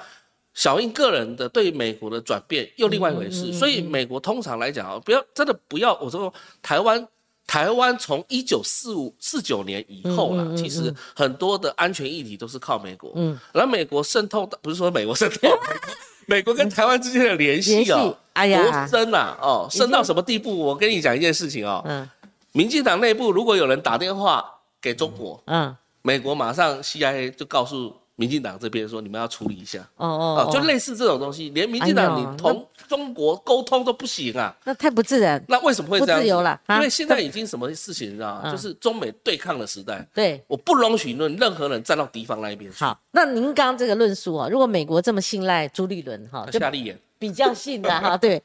[0.55, 3.53] 小英个人的对美国的转变又另外一回事。
[3.53, 7.07] 所以美国通常来讲啊，不要真的不要我说台湾。
[7.51, 15.49] 台湾从一九四五四九年以后啦，其实很多的安全议题都是靠美国，嗯，然后美国渗透到，不是说美国渗透，
[16.27, 18.63] 美国跟台湾之间的联系联系哦，哎呀。
[18.63, 20.57] 多深啊，哦，深到什么地步？
[20.57, 22.09] 我跟你讲一件事情哦，嗯。
[22.53, 24.49] 民进党内部如果有人打电话
[24.81, 34.55] 给中国，嗯，美国马上 CIA 就告诉民进党这边说，你们要处理一下，哦哦哦，就类似这种东西，连民进党你同中国沟通都不行啊。
[34.65, 38.43] 那太不自然，那为什么会这样自由了啊因为现在已经什么事情你知道吗？
[38.45, 40.45] 嗯 就是中美对抗的时代，对。
[40.47, 42.85] 我不容许论任何人站到敌方那一边去。
[42.85, 48.43] 好，那您刚刚这个论述啊，如果美国这么信赖朱立伦哈，就夏立言，比较信的哈， 对，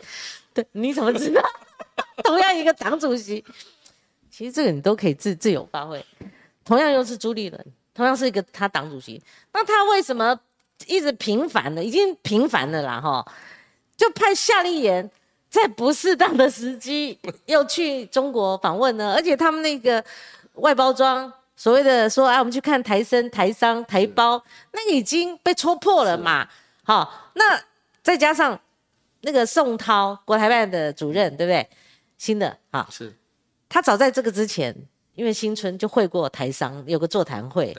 [0.53, 1.41] 对，你怎么知道？
[2.23, 3.43] 同样一个党主席，
[4.31, 6.01] 其实这个你都可以自自由发挥。
[6.63, 9.19] 同样又是朱立伦，同样是一个他党主席，
[9.53, 10.39] 那他为什么
[10.85, 13.25] 一直频繁的，已经频繁了啦哈，
[13.97, 15.09] 就派夏立言
[15.49, 19.13] 在不适当的时机 又去中国访问呢？
[19.15, 20.03] 而且他们那个
[20.55, 21.33] 外包装。
[21.57, 26.45] 所谓的说，啊，我们去看台生、台商、台胞，那个已经被戳破了嘛。
[26.83, 27.57] 好，那
[28.03, 28.59] 再加上
[29.21, 31.65] 那个宋涛，国台办的主任，对不对？
[32.17, 33.15] 新的啊，是
[33.69, 34.75] 他早在这个之前，
[35.15, 37.75] 因为新春就会过台商，有个座谈会，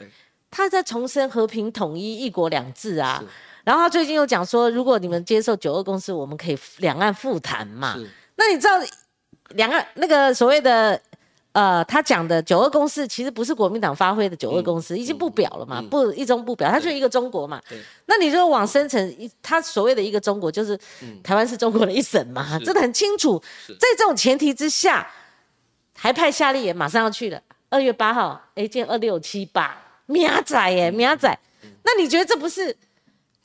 [0.51, 3.23] 他在重申和平统一、一国两制啊。
[3.63, 7.97] 然后他最近又讲说，如果你们接受九二共识，我们可以两岸复谈嘛。
[8.35, 8.73] 那你知道
[9.49, 10.99] 两岸那个所谓的
[11.51, 17.59] 呃，他讲的九二共识其实不是国民党发挥的九二共识，已经不表了嘛，嗯不一中不表，它就一个中国嘛。
[18.05, 20.79] 那你就往深层，一他所谓的一个中国，就是
[21.23, 23.41] 台湾是中国的一省嘛，这很清楚。
[23.67, 25.05] 在这种前提之下，
[25.97, 31.37] 还派夏立言马上要去了，二月八号，哎，见二六七八，明仔耶，明仔。
[31.83, 32.77] 那你觉得这不是？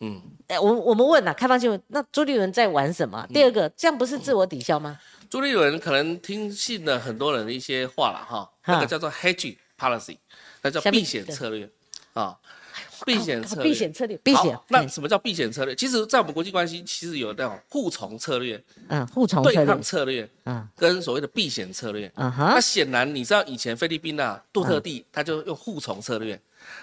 [0.01, 3.27] 嗯，哎，我我们问了，开放新闻，那朱立伦在玩什么？
[3.33, 4.99] 第二个，这样不是自我抵消吗？
[5.31, 10.19] 朱立伦可能听信了很多人的一些话了哈，那个叫做 hedge policy，
[10.61, 11.67] 那叫避险策略
[12.13, 12.37] 啊，
[13.05, 14.65] 避险策略，避险策略，避险好。
[14.69, 15.75] 那嗯什么叫避险策略？
[15.75, 22.11] 其实，在我们国际关系，其实有那种互从策略、嗯，互从对抗，策略，嗯跟所谓的避险策略。
[22.17, 26.41] 嗯哼那哼，显然，你知道以前菲律宾啊，杜特地他就用互从策略，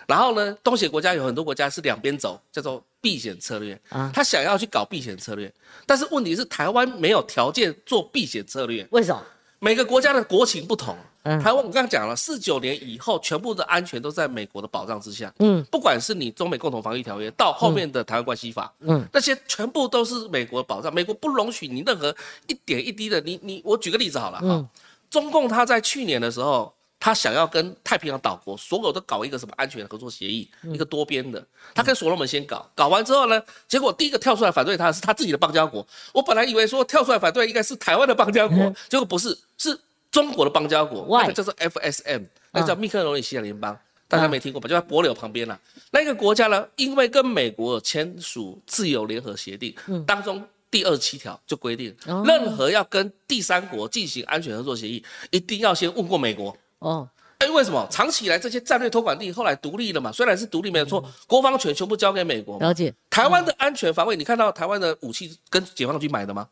[0.08, 4.12] 然后呢，东协国家有很多国家是两边走，叫做避险策略啊。
[4.14, 5.52] 他想要去搞避险策略，
[5.86, 8.86] 但是问题是台湾没有条件做避险策略。
[8.92, 9.24] 为什么？
[9.62, 10.98] 每个国家的国情不同，
[11.30, 15.32] 嗯台湾我刚刚讲了，四九年以后，全部的安全都在美国的保障之下。
[15.40, 22.16] 嗯不管是你中美共同防御条约，到后面的台湾关系法，嗯那些全部都是美国保障，美国不容许你任何
[22.48, 24.68] 一点一滴的，你你我举个例子好了哈，嗯
[25.10, 26.74] 中共他在去年的时候。
[27.02, 31.42] 他想要跟太平洋岛国所有都搞一个什么安全合作协议，嗯一个多边的。
[31.74, 35.88] 他跟所罗门先搞，搞完之后呢，结果第一个跳出来反对他的是他自己的邦交国。
[36.12, 38.58] 我本来以为说跳出来反对应该是台湾的邦交国，
[38.90, 39.80] 结果不是，是
[40.12, 41.06] 中国的邦交国？
[41.20, 43.78] 那个叫做 FSM，那个叫密克罗尼西亚联邦。
[44.08, 44.68] 大家没听过吧？
[44.68, 45.60] 就在帛琉旁边啦。
[45.92, 49.72] 那个国家呢，因为跟美国有签署自由联合协定，
[50.08, 56.58] 当中第二十七条就规定，哦任何要跟第三国进行安全合作协议，一定要先问过美国。
[56.80, 57.88] 哦，哎，为什么？
[57.92, 60.12] 长期以来这些战略托管地后来独立了嘛？
[60.12, 62.58] 虽然是独立没有错，国防权全部交给美国。
[62.60, 62.92] 了解。
[63.12, 66.48] 台湾的安全防卫，你看到台湾的武器跟解放军买的吗？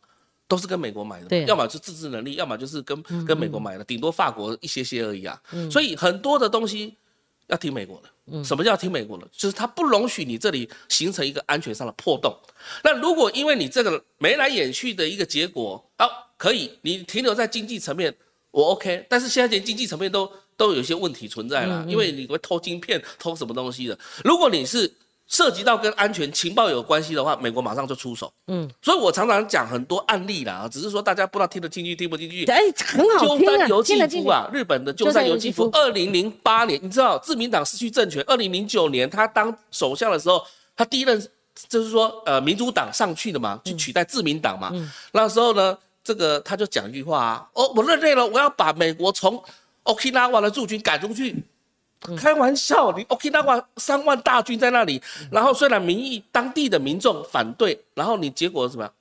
[0.48, 5.42] 都是跟美国买的，要么是自制能力，要么就是跟跟美国买的，顶多法国一些些而已啊。
[5.52, 6.96] 嗯所以很多的东西
[7.48, 8.10] 要听美国的。
[8.44, 9.26] 什么叫听美国的？
[9.32, 12.36] 就是它不容许你这里形成一个安全上的破洞。
[12.84, 18.14] 那如果因为你这个眉来眼去的一个结果，好，可以，你停留在经济层面，
[18.52, 23.98] 我 OK，但是现在连经济层面都都有一些问题存在了，因为你会偷晶片、偷什么东西的。
[24.26, 24.94] 如果你是
[25.28, 28.32] 涉及到跟安全情报有关系的话，美国马上就出手。
[28.48, 32.46] 嗯，所以我常常讲很多案例啦，只是说大家不知道听得进去听不进去。
[32.46, 34.26] 哎，很好鸠听啊，山由纪听得进去。
[34.26, 40.42] 夫啊，日本的鸠山由纪夫，二零零八年，你知道自民党失去政权，二零零九年他当首相的时候，
[40.76, 41.22] 他第一任
[41.68, 44.72] 就是说呃民主党上去的嘛，去取代自民党嘛。
[45.12, 49.44] 那时候呢，这个他就讲一句话啊，哦，我认累了，我要把美国从
[49.84, 51.44] Okinawa 的驻军赶出去。
[52.18, 58.84] 开玩笑，你 Okinawa 三万大军在那里，然后虽然民意当地的民众反对，然后你结果怎么？
[58.84, 58.94] 样？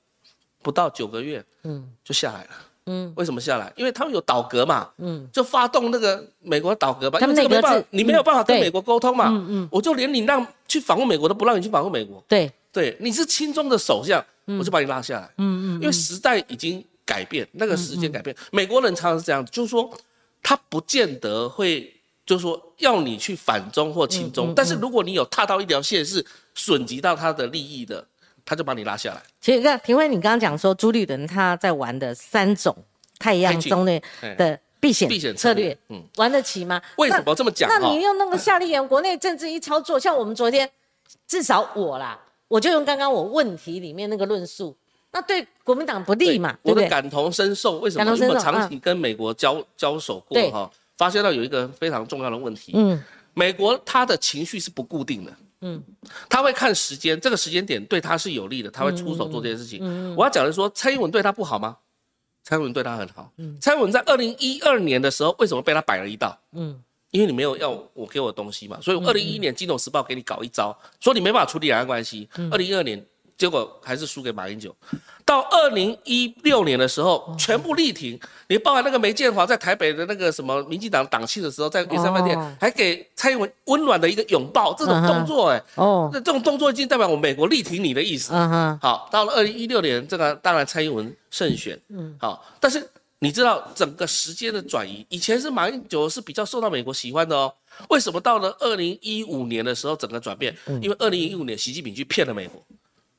[0.63, 2.51] 不到九个月，嗯，就下来了。
[2.87, 3.73] 嗯，为什么下来？
[3.77, 14.25] 因为他们有倒戈嘛，嗯，就发动那个美国倒戈吧，他们因为这个没办法你没有办法跟美国沟通嘛，嗯嗯，我就连你让去访问美国都不让你去访问美国，对，对，你是亲中的首相，
[14.59, 15.31] 我就把你拉下来。
[15.39, 18.35] 嗯嗯，因为时代已经改变，那个时间改变。
[18.51, 19.89] 美国人常常是这样，就是说
[20.43, 21.93] 他不见得会，
[22.27, 26.23] 就是说要你去反中或亲中，但是如果你有踏到一条线是
[26.55, 28.05] 损及到他的利益的，
[28.45, 29.23] 他就把你拉下来。
[29.41, 32.77] 其实看庭辉，你刚刚讲说朱立伦他在玩的三种
[33.19, 36.83] 太阳中的哎的避险避险策略，嗯玩得起吗？
[36.97, 37.69] 为什么这么讲？
[37.69, 40.69] 那你用那个夏立言国内政治一操作，像我们昨天，
[41.27, 44.77] 至少我啦，我就用刚刚我问题里面那个论述，
[45.13, 46.75] 那对国民党不利嘛，对对？
[46.75, 48.13] 我的感同身受，为什么？
[48.29, 52.73] 我长期跟美国交交手过对哈，发现到有一个非常重要的问题。
[52.75, 53.03] 嗯
[53.35, 55.83] 美国他的情绪是不固定的，嗯，
[56.27, 60.15] 他会看时间，这个时间点对他是有利的，他会出手做这件事情。
[60.17, 61.77] 我要讲的是说，蔡英文对他不好吗？
[62.43, 63.31] 蔡英文对他很好。
[63.61, 66.39] 蔡英文在二零一二年的时候，为什么被他摆了一道？
[66.53, 72.29] 嗯因为你没有要我给我东西嘛，所以我二零一一年《金融时报》给你搞一招，说你没办法处理两岸关系。
[72.51, 73.03] 二零一二年，
[73.37, 74.75] 结果还是输给马英九。
[75.25, 78.19] 到二零一六年的时候，全部力挺，
[78.49, 82.57] 你包含那个梅建华在台北的那个什么民进党党庆的时候，在圆山饭店哦。
[82.61, 88.33] 还给蔡英文温暖的一个拥抱，这种动作、哎、哦，那这种动作已经代表我美国力挺你的意思。
[88.33, 97.53] 嗯哼，好，到了二零一六年，这个当然蔡英文胜选，嗯，好，但是你知道整个时间的转移，以前是马英九是比较受到美国喜欢的哦，
[97.89, 100.57] 为什么到了二零一五年的时候整个转变？
[100.81, 102.63] 因为二零一五年习近平去骗了美国，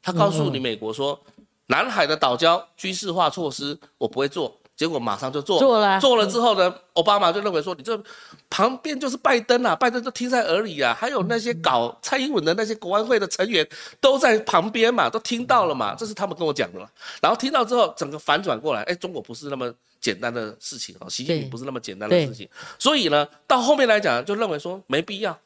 [0.08, 1.20] 他告诉你美国说，
[1.66, 4.58] 南海的岛礁军事化措施我不会做。
[4.74, 5.60] 结果马上就做。
[5.60, 6.00] 做了。
[6.00, 8.02] 做了之后呢，奥巴马就认为说，你这
[8.50, 13.68] 旁边就是拜登啊，拜登都听在耳里啊，还有那些搞蔡英文的那些国安会的成员
[14.00, 16.90] 都在旁边嘛，都听到了嘛，这是他们跟我讲的了。
[17.22, 22.48] 然后听到之后，整个反转过来，哎，中国不是那么简单的事情啊，习近平不是那么简单的事情，
[22.80, 25.38] 所以呢，到后面来讲，就认为说没必要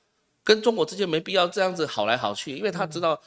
[0.44, 3.20] 跟中国之间没必要这样子好来好去，因为他知道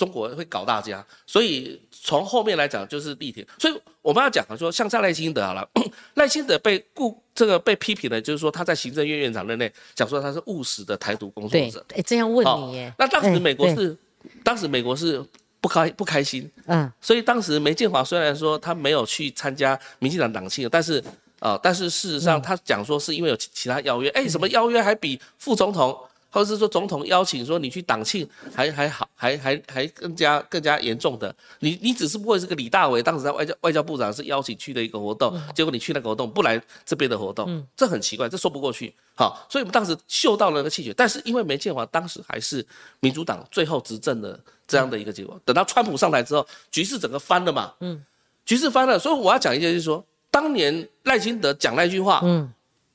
[0.00, 3.46] 中国会搞大家，所以从后面来讲就是力挺。
[3.58, 5.68] 所以我们要讲说，像像赖清德好了，
[6.16, 13.94] 赖清德被顾这个被批评的，就是说他在行政院院长任内讲说他是务实的台独工作对者。，哎，这样问你耶，那当时美国是，
[14.42, 15.22] 当时美国是
[15.60, 16.90] 不开不开心，嗯。
[16.98, 21.04] 所以当时梅建华虽然说他没有去参加民进党党庆，但是
[21.40, 22.20] 呃，但是事实嗯。
[22.20, 25.94] 上他讲说是因为有其其他邀约，哎、什么邀约还比副总统
[26.30, 35.42] 或者是说总统邀请说你去党庆还还好，还还还更加更加严重的，你你只是不过是个李大为当时在外交外交部长是邀请去的一个活动，嗯。
[35.54, 38.94] 结果你去那个活动不来这边的活动，这很奇怪，这说不过去。
[39.14, 42.64] 好，所以我们当时嗅到了那个气血，但是因为梅建华当时还是
[43.00, 48.02] 民主党最后执政的这样的一个结果，等到川普上台之后，局势整个翻了嘛，嗯，
[48.46, 52.52] 局势翻了，所以我要讲一件就是说，当年赖清德讲那句话，嗯。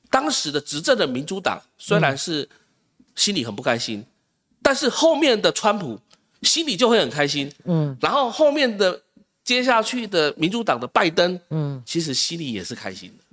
[0.08, 2.48] 当时的执政的民主党虽然是
[3.16, 4.04] 心里很不开心，
[4.62, 5.98] 但是后面的川普
[6.42, 9.02] 心里就会很开心，嗯然后后面的
[9.42, 13.24] 接下去的民主党的拜登，嗯，其实心里也是开心的。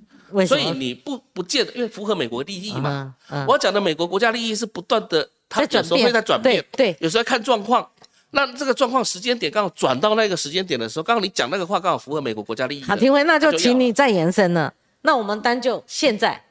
[0.47, 3.13] 所以你不不见得，因为符合美国利益嘛。
[3.29, 7.87] 嗯嗯我要讲的美国国家利益是不断的，它有时候会在转变，对对有时候看状况。
[8.31, 12.83] 那这个状况时间点刚好转到那个时间点的时候，刚好你讲那个话刚好符合美国国家利益。
[12.83, 14.73] 好，庭辉，那就要请你再延伸了。
[15.03, 16.43] 那我们单就现在，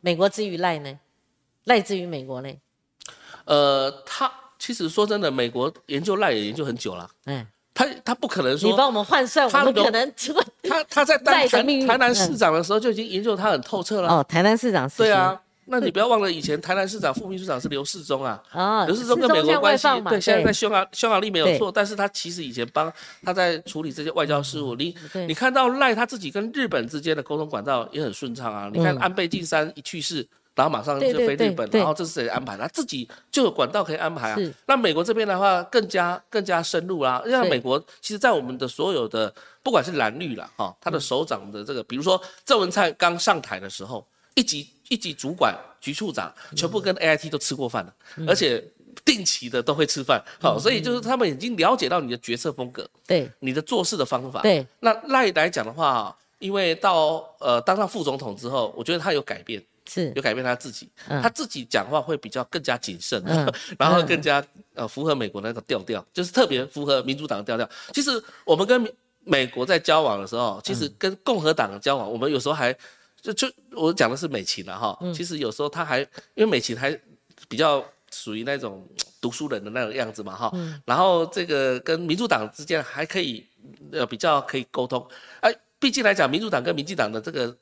[0.00, 0.98] 美国之于赖呢？
[1.64, 2.50] 赖之于美国呢？
[3.50, 4.30] 呃，他
[4.60, 7.44] 其实说真的，美国研究赖也研究很久了，嗯，
[7.74, 10.12] 他他不可能说你帮我们换算，我他都们可能
[10.68, 14.08] 他他在当台台南市长的时候就已经研究他很透彻了。
[14.08, 18.40] 哦，台南市长是对啊，那你不要忘了，以前台南市长、副秘书长是刘世忠啊。
[18.52, 22.92] 啊，刘世忠跟美国关系，对，现在在匈牙匈牙利没有对错，但是他其实以前帮
[23.24, 24.76] 他在处理这些外交事务。
[24.76, 24.94] 你
[25.26, 28.70] 你看到赖他自己跟日本之间的沟通管道也很顺畅啊。
[28.72, 30.26] 你看安倍晋三一去世，
[30.60, 32.54] 然后马上就飞日本，然后这是谁安排？
[32.54, 34.38] 他自己就有管道可以安排啊。
[34.66, 39.32] 那美国这边的话更加更加深入啦，因为美国其实，在我们的所有的
[39.62, 47.94] 不管是蓝绿啦，哈，他的首长的这个，比如说郑文灿刚上台的时候，一级一级主管、局处长全部跟 AIT 都吃过饭了，
[48.28, 48.62] 而且
[49.02, 53.30] 定期的都会吃饭，好，所以就是他们已经了解到你的决策风格，对。
[53.38, 54.42] 你的做事的方法。
[54.42, 59.62] 对，那赖来讲的话，因为到呃当上副总统之后，我觉得他有改变，
[59.92, 60.12] 是。
[60.14, 61.20] 有改变他自己，嗯。
[61.20, 67.68] 他自己讲话会比较更加谨慎，嗯 然后更加呃符合美国那个调调，就是特别符合民主党的调调。
[67.92, 68.92] 其实我们跟美
[69.24, 70.94] 美国在交往的时候，其实嗯。
[70.98, 72.72] 跟共和党的交往，我们有时候还
[73.20, 75.12] 就就我讲的是美琴了哈，嗯。
[75.12, 75.98] 其实有时候他还
[76.34, 76.96] 因为美琴还
[77.48, 78.86] 比较属于那种
[79.20, 80.80] 读书人的那种样子嘛哈，嗯。
[80.84, 83.44] 然后这个跟民主党之间还可以
[83.92, 85.06] 呃比较可以沟通，
[85.40, 87.54] 哎，毕竟来讲，民主党跟民进党的这个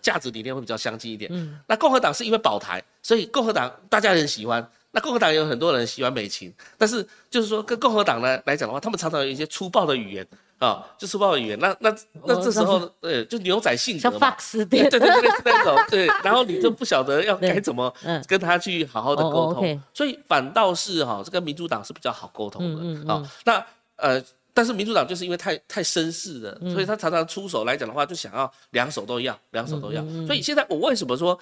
[0.00, 1.30] 价值理念会比较相近一点。
[1.32, 4.66] 嗯，那共和党是因为保台，所以共和党大家也很喜欢。
[4.90, 10.24] 那共和党也有很多人喜欢美琴，但是就是说跟共和党呢来讲的话，他们常常有一些粗暴的语言
[10.58, 11.58] 啊，就粗暴的语言。
[11.58, 11.92] 那那
[12.24, 23.30] 那这时候，呃，就牛仔性像格嘛，Fox 对对对对那种 对，然后你就不晓得要该怎么嗯跟他去好好的哦沟通，所以反倒是哈，这个民主党是比较好沟通嗯嗯的啊。
[23.44, 23.66] 那
[23.96, 24.22] 呃，
[24.54, 30.00] 但是民主党就是因为太太绅士了，嗯所以他常常出手来讲的话，就想要两手都要，两手都要。
[30.04, 31.38] 嗯所以现在我为什么说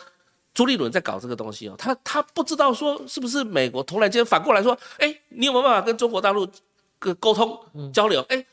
[0.53, 1.75] 朱立伦在搞这个东西哦？
[1.79, 6.49] 他他不知道说是不是美国突然间反过来说，哎，你有没有办法跟中国大陆
[6.99, 8.21] 个沟通嗯交流？
[8.31, 8.45] 哎。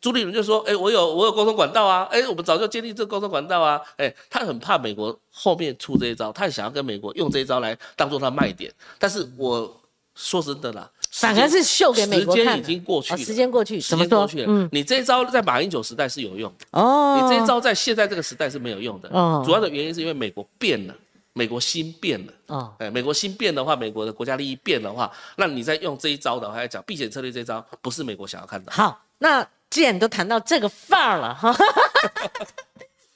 [0.00, 8.70] 朱立伦就说：“哎、我有我有沟通管道啊，哎、我们早就建立这个沟通管道啊，哎、他很怕美国后面出这一招，他也想要跟美国用这一招来当做他卖点。
[8.98, 9.80] 但是我
[10.14, 14.40] 说真的啦，反而是秀给美国时间已经过去了，时间过去，时怎么说间过去？
[14.42, 14.46] 了。
[14.48, 19.08] 嗯，你这一招在马英九时代是有用，哦，你这一招在现在这个时代是没有用的。
[19.10, 20.94] 哦主要的原因是因为美国变了，
[21.32, 22.32] 美国心变了。
[22.46, 28.70] 哦，哎，美国心变的话，美国的国家利益变的话，那你再用这一招的话要讲，避险策略这一招不是美国想要看的。
[28.70, 31.52] 好，那既然你都谈到这个范儿了哈，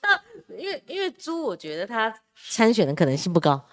[0.02, 0.20] 那
[0.58, 2.12] 因为因为朱，我觉得他
[2.48, 3.64] 参选的可能性不高。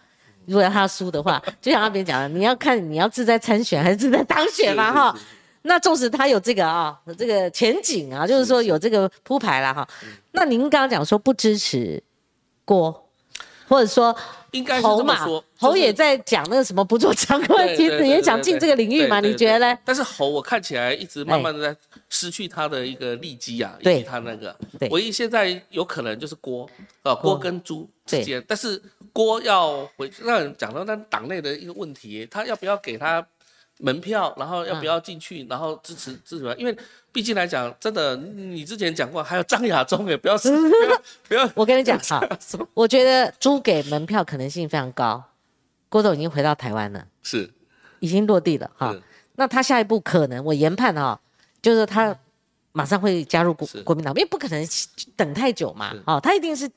[0.47, 5.17] 如果要他输的话，就像阿扁讲的，你要看你要志在参选还是志在当选嘛哈。
[5.63, 9.87] 那纵使他有这个啊，有这个前景啊，就是说有这个铺排了哈。
[10.31, 12.03] 那您刚刚讲说不支持
[12.63, 13.09] 郭，
[13.67, 14.15] 或者说
[14.55, 19.19] 应该是这么说，，侯就是也在讲那个什么不做常规对题子，也想进这个领域嘛？
[19.19, 19.79] 你觉得呢？
[19.83, 21.79] 但是侯我看起来一直慢慢的在
[22.09, 26.69] 失去他的一个利基啊，以对及他那个对唯一现在有可能就是郭
[27.03, 28.81] 啊郭跟朱之间，但是
[29.11, 33.25] 郭要回让人讲到那党内的一个问题，他要不要给他
[33.79, 36.77] 门票，然后要不要进去，然后支持支持他，因为
[37.11, 40.47] 毕竟来讲，真的你之前讲过，还有张亚中也不要 不
[40.85, 42.21] 要不要，我跟你讲哈，
[42.73, 45.23] 我觉得租给门票可能性非常高。
[45.89, 47.49] 郭总已经回到台湾了，是。
[47.99, 48.93] 已经落地了哈。
[49.35, 51.19] 那他下一步可能，我研判哈，
[51.61, 52.15] 就是他
[52.71, 54.67] 马上会加入国国民党，因为不可能
[55.15, 56.69] 等太久嘛，哦，他一定是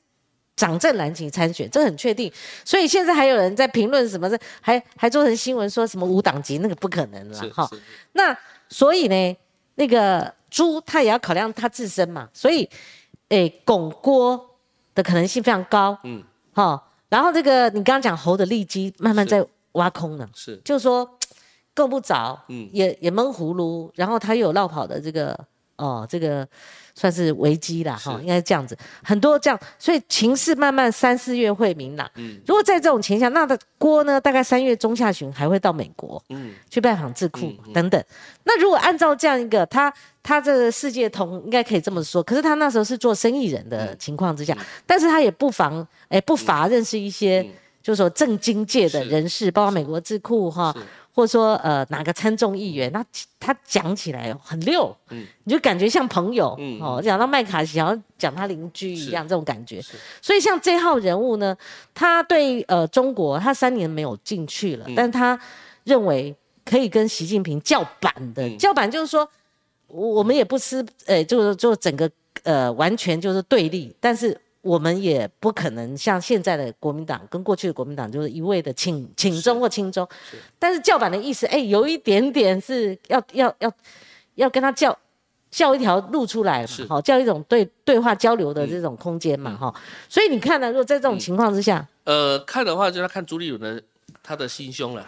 [0.59, 2.29] 掌政蓝旗参选，这很确定。
[2.65, 7.69] 所以现在还有人在评论什么的，还还做成新闻说什么无党籍，那个不可能了哈。
[8.11, 8.37] 那
[8.67, 9.37] 所以呢，
[9.75, 12.69] 那个朱他也要考量他自身嘛，所以，
[13.29, 14.57] 诶，巩郭
[14.93, 16.21] 的可能性非常高，嗯。
[16.51, 20.59] 哈、然后这个你刚刚讲侯的利基慢慢在挖空呢，是。
[20.65, 21.09] 就是说
[21.73, 22.69] 够不着，嗯。
[22.73, 25.39] 也也闷葫芦，然后他又有绕跑的这个
[25.79, 26.45] 哦，这个
[26.93, 32.09] 算是危机啦哈，是应该是这样子，很多这样，所以情势慢慢三四月会明朗。
[32.15, 38.03] 嗯如果在这种情况下，那的郭呢，大概三月中下旬还会到美国，嗯去拜访智库嗯嗯等等。
[38.43, 47.41] 那如果按照这样一个他他这个世界同应该可以这么说，可是他那时候是做生意人的情况之下，但是他也不妨哎不乏认识一些。
[47.41, 47.51] 嗯
[47.81, 53.03] 就是说政经界的人士，包括美国智库哈是，或者说呃哪个参众议员，那
[53.39, 55.25] 他讲起来很溜，嗯。
[55.43, 56.79] 你就感觉像朋友、嗯。
[56.79, 59.29] 哦，讲到麦卡锡，好像讲他邻居一样，是。
[59.29, 59.81] 这种感觉。
[60.21, 61.55] 所以像这号人物呢，
[61.93, 64.95] 他对呃中国，他三年没有进去了，嗯。
[64.95, 65.39] 但他
[65.83, 68.57] 认为可以跟习近平叫板的，嗯。
[68.57, 69.27] 叫板就是说，
[69.87, 72.09] 我我们也不是呃，就是就整个
[72.43, 74.39] 呃完全就是对立，但是。
[74.61, 80.07] 我们也不可能像现在的国民党跟过去的国民党，就是一味的请请中或亲中，
[80.57, 83.71] 但是叫板的意思，哎，有一点点是要要要
[84.35, 84.97] 要跟他叫
[85.49, 89.73] 叫一条路出来嘛，好，叫一种对对话交流的这种空间嘛，哈、
[90.07, 93.81] 所以你看呢，如果在这种情况之下，呃，看的话就要看朱立伦的
[94.21, 95.07] 他的心胸了，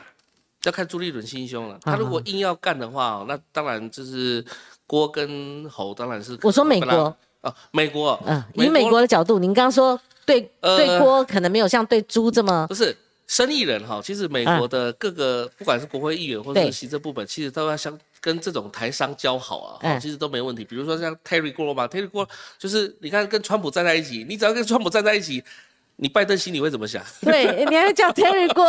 [0.64, 1.78] 要看朱立伦心胸了。
[1.82, 4.44] 他如果硬要干的话哦，那当然就是
[4.88, 12.96] 郭跟侯，当然是我说美国，啊，美国，嗯，以美国的角度，您刚刚说对、呃对锅可能没有像对猪这么不是
[13.28, 20.64] 生意人哈，其实美国的各个不管是国会议员或者是行政部门，其实都要相跟这种台商交好啊，其实都没问题。
[20.64, 22.28] 比如说像 Terry Gro 嘛，Terry Gro
[22.60, 25.44] 就是你看跟川普站在一起，你只要跟川普站在一起，
[26.02, 27.00] 你拜登心里会怎么想？
[27.22, 28.66] 对，你还叫 Terry 郭，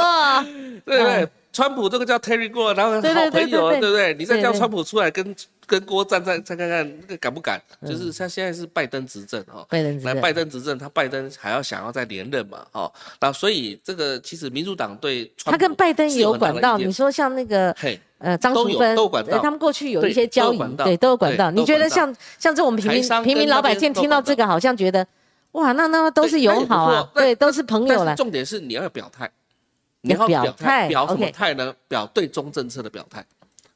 [0.84, 1.26] 对不对？
[1.50, 4.14] 川普这个叫 Terry Gro，然后好朋友啊，对不对？
[4.14, 5.34] 你再叫川普出来跟
[5.66, 7.60] 跟郭站站再看看那个敢不敢？
[7.80, 16.78] 嗯就是他现在是拜登执政哈，拜登执政拜登执政，他拜登还要想要再连任嘛，哦，那所以这个其实民主党对川他跟拜登也有管道。
[16.78, 21.50] 你说像那个嘿，呃张淑芬，都有管道对他们过去有一些交易对，都有管道。
[21.50, 22.06] 你觉得像
[22.38, 25.06] 像这种平民平民老百姓听到这个，好像觉得
[25.52, 28.22] 哇，那那都是友好啊对，都是朋友了但是。
[28.22, 29.30] 重点是你要表态，
[30.00, 31.74] 你要要表表态态，表什么态呢？
[31.88, 33.24] 表对中政策的表态，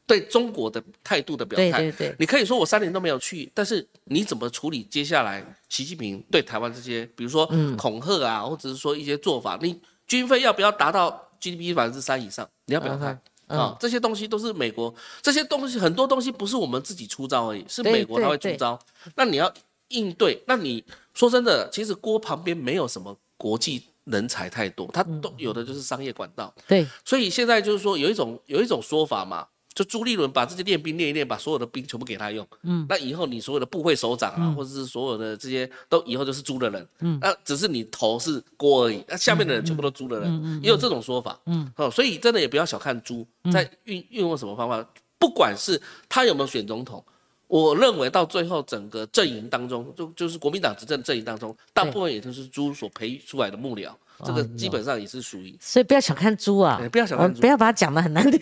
[0.06, 1.78] 对中国的态度的表态。
[1.78, 12.48] 对对对，你可以说我三年都没有去，但是你怎么处理接下来习近平对台湾这些，比如说嗯恐吓啊，或者是说一些做法，你军费要不要达到 GDP 百分之三以上？
[12.64, 13.18] 你要表态。
[13.48, 18.76] 啊、这些东西都是美国，这些东西很多东西不是我们自己出招而已，是美国他会出招。
[19.14, 19.48] 那你要
[19.88, 20.84] 应对，那你
[21.14, 26.54] 说真的，其实郭旁边没有什么国际人才太多，他都有的就是商业管道。
[26.66, 32.46] 对，所以现在就是说有一种有一种说法嘛，就朱立伦把这些练兵练一练，把所有的兵全部给他用。
[32.62, 36.88] 嗯，那以后你所有的部会首长啊，或者是所有的这些都以后就是猪的人。
[37.00, 41.38] 嗯，那只是你头是锅而已，那下面的人全部都猪的人，也有这种说法。
[41.46, 47.04] 嗯，哦，所以真的也不要小看猪，在运运用什么方法，不管是他有没有选总统。
[47.48, 53.90] 我认为到最后，整个阵营当中，就就是国民党执政阵营当中，大部分也都是猪所培育出来的幕僚，
[54.24, 58.40] 这个基本上也是属于所以不要小看猪啊哎，不要小看猪呃不要把它讲的很难听。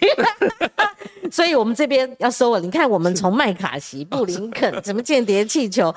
[1.30, 2.60] 所以我们这边要收了。
[2.60, 5.92] 你看，我们从麦卡锡、布林肯、什么间谍气球，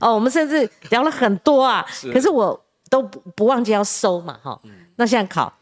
[0.00, 1.84] 哦，我们甚至聊了很多啊。
[1.90, 5.52] 是可是我都不不忘记要收嘛，哈、嗯那现在考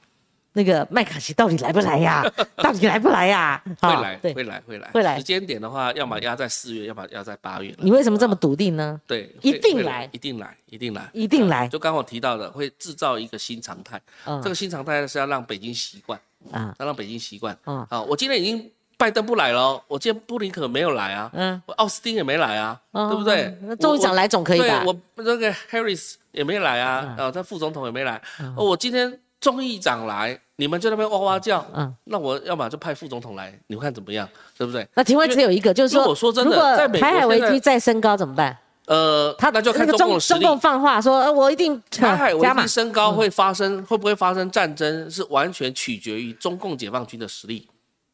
[0.57, 2.25] 那个麦卡锡到底来不来呀？
[2.57, 3.61] 到底来不来呀？
[3.67, 4.91] 会哈来，对，会来，会来。
[4.93, 7.75] 会来时间点的话，要么压在四月，要么压在八月。
[7.79, 9.01] 你为什么这么笃定呢？
[9.07, 14.01] 对，一定来一定来，一定来，一定来就刚刚我提到的，会制造一个新常态。
[14.25, 16.19] 嗯这个新常态是要让北京习惯，
[16.53, 17.57] 啊，要让北京习惯。
[17.65, 23.59] 啊好，我今天已经拜登不来了哦，我今天布林肯没有来啊，嗯，奥斯汀也没来啊，哦对不对？
[23.63, 28.23] 那众议长来总可以吧对，我那个 Harris 也没来啊，啊，他副总统也没来。
[28.57, 34.29] 哦，我今天众议长来，你们就在那边哇哇叫，嗯那我要么就派副总统来，你们看怎么样？
[34.57, 34.87] 对不对？
[34.95, 38.57] 那题外只有一个，就是说，如果说真的如果在台海危机再升高怎么办？
[38.87, 40.19] 呃，他那就要看那个中共。
[40.21, 42.69] 中共放话说，呃我一定台海危机。
[42.69, 47.67] 升高会发生，会不会发生战争，是完全取决于中共解放军的实力。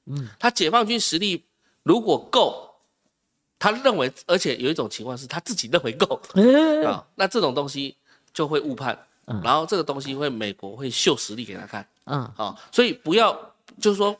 [0.06, 1.44] 嗯，他解放军实力
[1.82, 2.70] 如果够，
[3.58, 7.96] 他认为，而且有一种情况是他自己认为够嗯 啊，那这种东西
[8.32, 8.96] 就会误判，
[9.42, 11.86] 然后这个东西会美国会秀实力给他看。
[12.04, 13.32] 嗯，啊，所以不要
[13.80, 14.16] 就是说，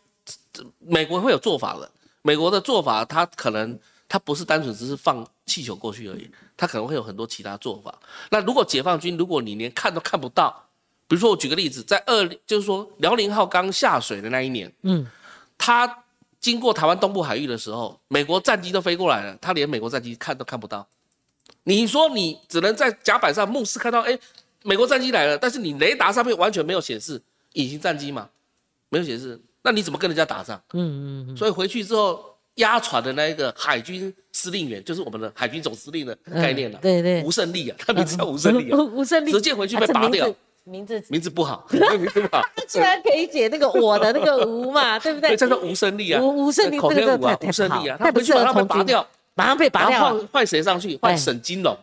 [0.52, 1.90] 这美国会有做法的，
[2.22, 7.92] 美国的做法他可能他不是单纯只是放气球过去而已，他可能会有很多其他做法。
[8.30, 10.64] 那如果解放军如果你连看都看不到，
[11.08, 15.04] 比如说我举个例子，在二就是说辽宁号刚下水的那一年，嗯，
[15.58, 16.04] 他
[16.38, 20.86] 经过台湾东部海域的时候，美国战机都飞过来了，他连美国战机看都看不到。
[21.64, 24.18] 你说你只能在甲板上目视看到，哎，
[24.62, 27.20] 美国战机来了，但是你雷达上面完全没有显示
[27.54, 28.28] 隐形战机嘛，
[28.88, 30.61] 没有显示，那你怎么跟人家打仗？
[30.72, 32.22] 嗯嗯嗯，所以回去之后，
[32.56, 40.34] 压船的那一个海军司令员，就是我们的海军总司令的概念了、嗯对对吴胜利啊，他名字叫吴胜利啊， 吴胜利直接回去被拔掉，啊
[40.64, 45.36] 名字名字不好，名字不好， 居然可以解那个我的那个吴嘛， 对不对对，？
[45.36, 50.98] 叫做吴胜利啊，吴吴胜利口天吴吴胜利啊，他不适合他回去马上被拔掉，马上被拔掉换换谁上去？
[51.00, 51.76] 换沈金龙。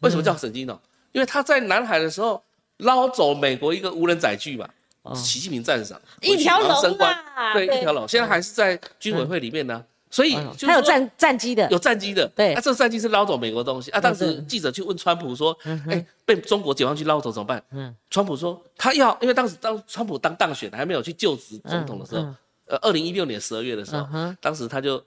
[0.00, 0.78] 为什么叫沈金龙？
[1.12, 2.42] 因为他在南海的时候
[2.78, 4.68] 捞走美国一个无人载具嘛，
[5.14, 7.12] 习近平赞赏，一条龙官。
[7.34, 9.84] 啊，对，一条龙，现在还是在军委会里面呢。
[10.12, 12.52] 所以就是说还有战战机的，有战机的，对。
[12.52, 13.92] 那，这个战机是捞走美国东西。
[13.92, 14.00] 啊。
[14.00, 15.56] 当时记者去问川普说，
[15.88, 17.62] 哎，被中国解放军捞走怎么办？
[17.70, 17.94] 嗯。
[18.10, 22.36] 川普说他要，因为当时当川普当当选还没有去就职总统的时候嗯嗯，
[22.66, 24.06] 呃，二零一六年十二月的时候
[24.40, 25.00] 当时他就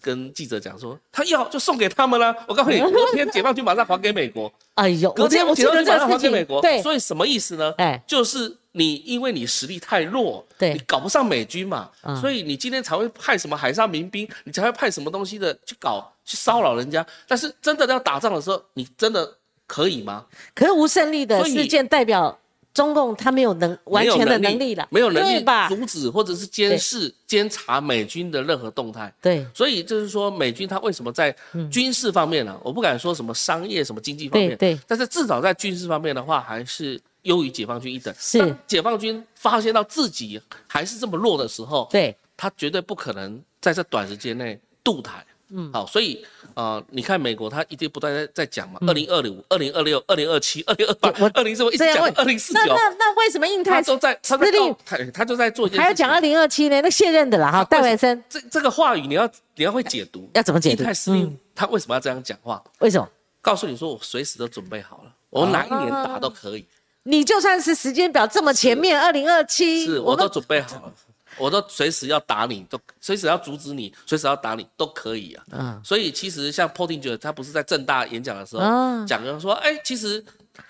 [0.00, 2.34] 跟记者讲说，他要就送给他们了。
[2.46, 6.60] 我告诉你， 隔天解放军马上还给美国，哎呦，隔天解放军马上还，给美国。
[6.60, 7.72] 对，所以什么意思呢？
[7.78, 17.04] 哎，就是你因为你实力太弱，对你搞不上美军嘛，嗯所以你今天才会派什么海上民兵，你才会派什么东西的去搞去骚扰人家。
[17.26, 19.34] 但是真的要打仗的时候，你真的
[19.66, 20.24] 可以吗？
[20.54, 22.38] 可是吴胜利的事件代表
[22.78, 25.68] 中共他没有能完全的能力了，没有能力吧？
[25.68, 29.12] 阻止或者是监视、监察美军的任何动态。
[29.20, 31.34] 对所以就是说，美军他为什么在
[31.68, 38.14] 军事方面呢、我不敢说什么商业、什么经济方面，对但是至少在军事方面的话，还是优于解放军一等。
[38.16, 45.24] 是解放军发现到自己还是这么弱的时候，对，他绝对不可能在这短时间内渡台。
[45.50, 46.24] 嗯，好，所以
[46.54, 56.80] 呃，你看美国，他一定不断在在讲嘛，二零二五、二零二六、二零二七、二零二八我、二零这样问讲二零四九，那那那为什么印太都在他在司令他他就在做一件还要讲二零二七呢？
[56.82, 58.22] 那卸任的啦哈，戴维森。
[58.28, 60.82] 这这个话语你要你要会解读，要怎么解读？
[60.82, 61.38] 印太司令、嗯。
[61.54, 62.62] 他为什么要这样讲话？
[62.78, 63.08] 为什么？
[63.40, 66.66] 告诉你说，我随时都准备好了，我哪一年打都可以，
[67.04, 70.92] 你就算是时间表这么前面，二零二七，是我都准备好了，
[71.38, 75.44] 我都随时要打你，都随时要阻止你，随时要打你都可以啊。
[75.50, 80.22] 嗯所以其实像 Pottinger 他不是在正大演讲的时候啊讲的说，哎，其实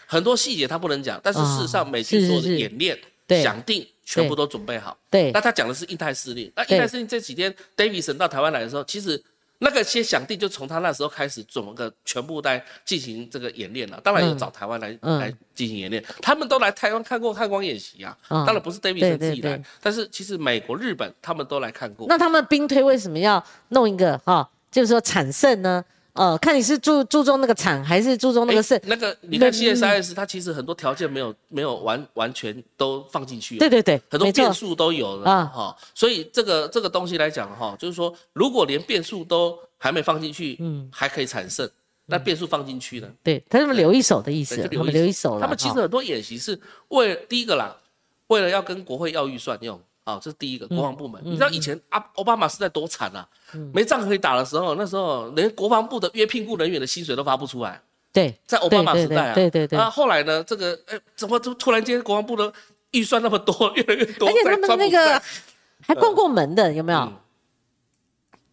[0.07, 4.97] 很多细节他不能讲，但是事实上美军是所有的演练对想定全部都准备好。
[5.11, 9.23] 对那他讲的是印太司令，那印太司令这几天 Davidson 到台湾来的时候，其实
[9.59, 14.01] 那个些响定就从他那时候开始，整个全部在进行这个演练了。
[14.03, 18.17] 当然有找台湾来、嗯来进行演练，他们都来台湾看过看光演习啊。
[18.29, 22.07] 嗯当然不是 Davidson 对自己来对，但是其实美国、日本他们都来看过。
[22.09, 25.85] 那他们兵推为什么要弄一个哈、就是说产胜呢？
[26.19, 28.85] 呃，看你是注注重那个产还是注重那个胜诶？
[28.89, 33.57] 那个你看那 CSIS，它其实很多条件没有没有完完全都放进去。
[33.59, 41.71] 对对对，很多变数都有了啊哈、所以这个这个东西来讲哈，就是说，如果连变数都还没放进去，嗯，还可以产生，
[42.07, 43.09] 那变数放进去呢？
[43.23, 45.39] 对，他们留一手的意思，对就他们留一手。
[45.39, 46.59] 他们其实很多演习是
[46.89, 47.77] 为第一个啦，
[48.27, 51.21] 为了要跟国会要预算用啊，这是第一个国防部门。
[51.23, 53.29] 你知道以前啊，奥巴马时代多惨啊，
[53.75, 57.79] 没仗可以打的时候，那时候连国防部的约聘雇人员的薪水都发不出来，
[58.11, 62.51] 对在奥巴马时代啊，对对对啊，后来呢，这个哎，怎么突突然间国防部的
[62.93, 65.23] 预算那么多， 越来越多，而且他们那个
[65.83, 66.99] 还关过门的，有没有？
[67.01, 67.17] 嗯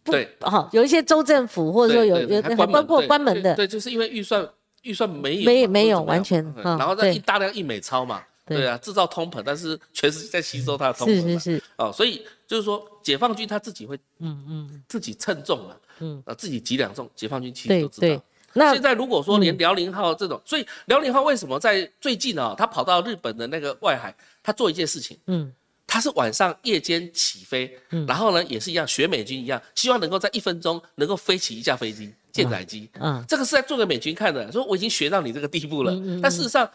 [0.04, 0.36] 对。
[0.40, 4.48] 哈，有一些州政府或者说有有还关过关门的，对对，就是因为预算
[4.82, 8.58] 预算没有嘛没没有或者怎么样完全然后再一大量印美钞嘛，对。
[8.58, 14.82] 对啊，制造通膨，但是全世界在吸收它的通膨嘛，是是是，哦，所以就是说解放军他自己会嗯嗯。
[14.88, 16.22] 自己称重了，嗯。
[16.24, 18.22] 啊自己几两重，解放军其实都知道。。
[18.52, 25.52] 那现在如果说连辽宁号这种，所以辽宁号为什么在最近啊，他跑到日本的那个外海，他做一件事情，嗯。
[25.88, 27.78] 他是晚上夜间起飞，
[28.08, 35.92] 然后呢也是一样学美军一样，希望能够在一分钟能够飞起一架飞机舰载机，嗯这个是在做给美军看的，说我已经学到你这个地步了。
[36.20, 36.68] 但事实上，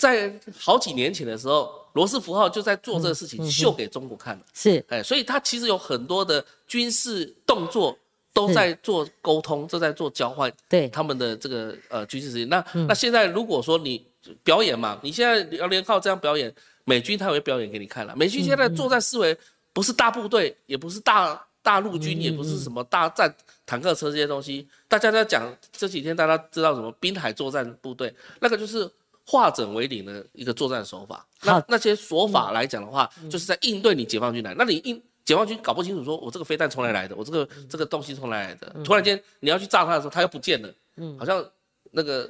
[0.00, 4.42] 在好几年前的时候，罗斯福号就在做这个事情，秀给中国看了。
[4.54, 7.94] 是哎，所以他其实有很多的军事动作
[8.32, 10.50] 都在做沟通，都在做交换。
[10.70, 12.46] 对他们的这个呃军事实力。
[12.46, 14.02] 那、那现在如果说你
[14.42, 16.50] 表演嘛，你现在辽联号这样表演，
[16.84, 18.16] 美军他也会表演给你看了。
[18.16, 19.36] 美军现在作战思维
[19.74, 23.30] 不是大部队，也不是大大陆军，也不是什么大战
[23.66, 24.66] 坦克车这些东西。
[24.88, 28.90] 大家在讲这几天大家知道什么滨海作战部队，那个就是。
[29.30, 34.52] 化整为零的一个作战手法，那那些手法来讲的话，就是在应对你解放军来。
[34.58, 41.16] 那你应解放军搞不清楚，说我这个飞弹从哪来的，我这个这个东西从哪来的，突然间你要去炸它的时候，它又不见了，嗯。
[41.16, 41.44] 好像
[41.92, 42.28] 那个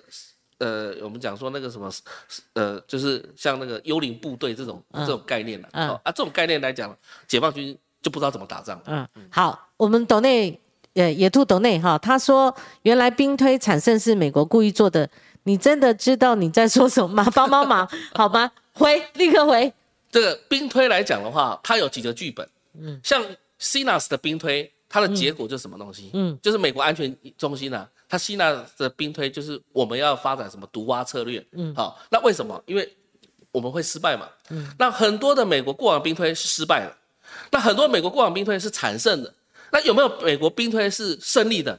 [0.58, 1.90] 呃，我们讲说那个什么
[2.52, 6.94] 呃，就是像那个幽灵部队这种这种概念了、啊，这种概念来讲，
[7.26, 8.78] 解放军就不知道怎么打仗。
[8.84, 10.60] 嗯，好，我们斗内
[10.92, 15.08] 呃野兔斗内哈，他说原来兵推产生是美国故意做的，
[15.44, 17.30] 你真的知道你在说什么吗？
[17.34, 18.50] 帮帮忙好吗？
[18.72, 19.72] 回，立刻回。
[20.10, 23.24] 这个兵推来讲的话，它有几个剧本，嗯，像
[23.60, 26.10] CNAS 的兵推，它的结果就是什么东西？
[26.14, 32.60] 嗯嗯，就是美国安全中心啊，它 CNAS 的兵推就是我们要发展什么毒蛙策略，嗯，好，那为什么？
[32.66, 32.92] 因为
[33.52, 36.96] 我们会失败嘛，嗯，那很多的美国过往兵推是失败的，
[37.50, 39.32] 那很多美国过往兵推是惨胜的，
[39.70, 41.78] 那有没有美国兵推是胜利的？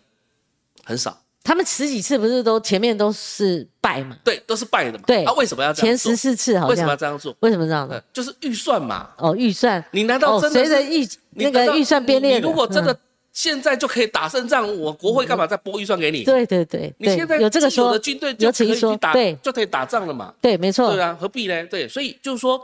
[0.84, 4.16] 很少，他们十几次不是都前面都是败嘛？
[4.24, 6.16] 对，都是败的嘛，对啊，为什么要这样做前十？
[6.16, 7.36] 四次好像为什么要这样做？
[7.39, 12.98] 为什么这样呃，就是预算嘛，哦，预算你难道哦，真的是随着预你难道那个预算编列你的，如果真的嗯
[13.34, 16.26] 现在就可以打胜仗，我国会干嘛再拨预算给你？
[16.26, 20.34] 对对对对你现在，有这个说既有的，军队就有此一说可以去打，对就可以打仗了嘛？
[20.42, 21.66] 对，没错对，啊，何必呢？
[21.68, 22.62] 对，所以就是说，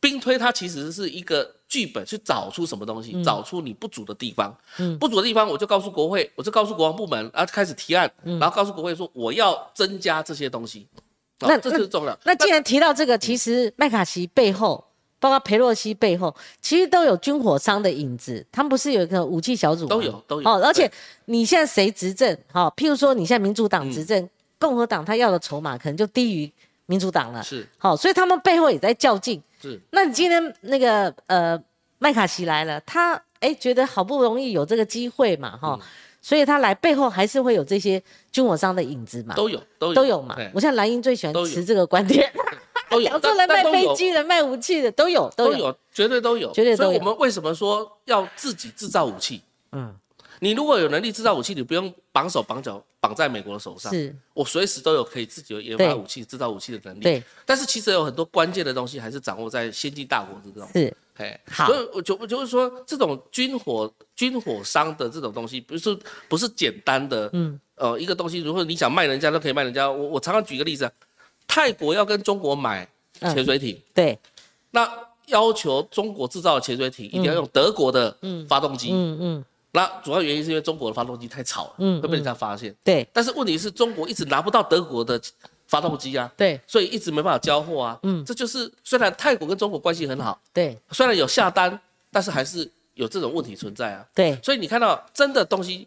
[0.00, 4.56] 兵推它其实是一个剧本去找出什么东西，找出你不足的地方。
[4.78, 10.86] 嗯，不足的地方我就告诉国会，我就告诉国防部门，然后开始提案，然后告诉国会说我要增加这些东西。
[11.40, 12.18] 那这是重要。
[12.24, 14.84] 那既然提到这个，其实麦卡锡背后。
[15.18, 18.46] 包括佩洛西背后，其实都有军火商的影子。
[18.52, 20.48] 他们不是有一个武器小组都有都有。
[20.48, 20.88] 哦，而且
[21.24, 22.36] 你现在谁执政？
[22.52, 26.52] 好，譬如说你现在民主党执政，共和党他要的筹码可能就低于
[26.86, 27.42] 民主党了。
[27.42, 27.66] 是。
[27.78, 29.42] 好，所以他们背后也在较劲。
[29.60, 29.80] 是。
[29.90, 31.60] 那你今天那个呃
[31.98, 35.78] 麦卡锡来了，他哎觉得好不容易有这个机会嘛，哈，
[36.20, 39.34] 所以他来背后还是会有这些军火商的影子嘛。
[39.34, 40.36] 都有都有都有嘛。
[40.54, 42.32] 我现在蓝英最喜欢持这个观点。
[42.88, 46.90] 都有，做人 卖飞机的、卖武器的都有，都有，绝对都有，绝对都有。
[46.90, 49.42] 所以我们为什么说要自己制造武器？
[49.72, 49.92] 嗯，
[50.40, 53.92] 你如果有能力制造武器，你不用绑手绑脚绑在美国的手上。
[53.92, 57.00] 是，我随时都有可以自己研发武器、制造武器的能力。
[57.00, 57.22] 对。
[57.44, 60.68] 但是其实有很多关键的东西还是掌握在先进大国之中。
[60.72, 60.94] 是。
[61.66, 67.30] 所以我就就是说，这种军火、军火商的这种东西，不是不是简单的。
[67.32, 67.58] 嗯。
[67.76, 69.90] 呃，一个东西，如果你想卖人家，都可以卖人家。
[69.90, 70.90] 我我常常举个例子，
[71.46, 72.88] 泰国要跟中国买。
[73.18, 74.18] 潜水艇对，
[74.72, 74.86] 那
[75.28, 78.14] 要求中国制造的潜水艇一定要用德国的
[78.46, 78.90] 发动机。
[78.92, 79.44] 嗯嗯，
[79.76, 82.74] 那主要原因是因为中国的发动机太吵了，嗯，会被人家发现。
[82.82, 85.20] 对，但是问题是中国一直拿不到德国的
[85.68, 86.32] 发动机啊。
[86.36, 87.98] 对，所以一直没办法交货啊。
[88.02, 91.78] 嗯，这就是虽然泰国跟中国关系很好，对，虽然有下单，
[92.10, 94.04] 但是还是有这种问题存在啊。
[94.14, 95.86] 对，所以你看到真的东西。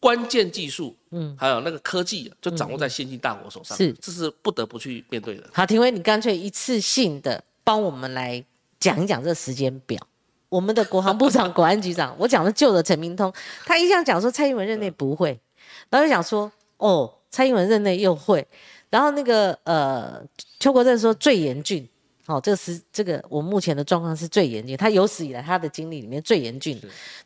[0.00, 5.48] 关键技术，嗯，还有那个科技，就掌握在先进大国手上，是，这是不得不去面对的。
[5.50, 8.44] 好，廷威，你干脆一次性的帮我们来
[8.78, 9.98] 讲一讲这个时间表。
[10.54, 13.32] 我们的国航部长、国安局长， 我讲的旧的陈明通，
[13.66, 15.36] 他一向讲说蔡英文任内不会，
[15.90, 18.46] 然后就讲说，哦，蔡英文任内又会，
[18.88, 20.22] 然后那个呃，
[20.60, 21.88] 邱国正说最严峻，
[22.26, 26.80] 哦，这个是这个我目前的状况是最严峻，他有史以来他的经历里面最严峻。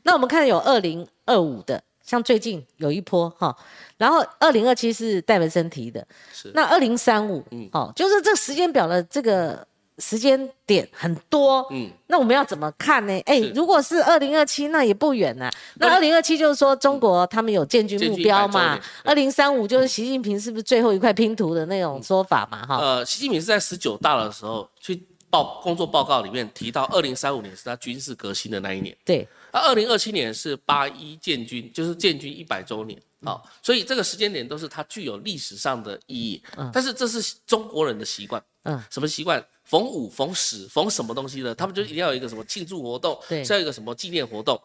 [0.05, 1.83] 那我们看有二零二五的。
[2.01, 3.55] 像最近有一波哈，
[3.99, 6.03] 然后二零二七是戴文森提的，
[6.33, 9.68] 是那二零三五，嗯，哦，就是这时间表的这个
[9.99, 13.21] 时间点很多，嗯，那我们要怎么看呢？
[13.27, 15.51] 哎，如果是二零二七，那也不远呐。
[15.77, 18.81] 那二零二七就是说中国他们有建军目标嘛？
[19.05, 22.65] 二零三五就是习近平是不是最后一块拼图的那种说法嘛？
[22.67, 29.27] 哈，呃，习近平是在十九大的时候去报工作报告里面提到，二零三五年是他军事革新的那一年，对。
[29.53, 36.43] 那二零二七年是八一建军，就是建军一百周年好，所以这个时间点都是它具有历史上的意义。
[36.57, 38.41] 嗯，但是这是中国人的习惯。
[38.65, 39.43] 嗯，什么习惯？
[39.69, 44.59] 逢五、逢十、逢什么东西的，他们就一定要有一个什么庆祝活动，对，要一个什么纪念活动。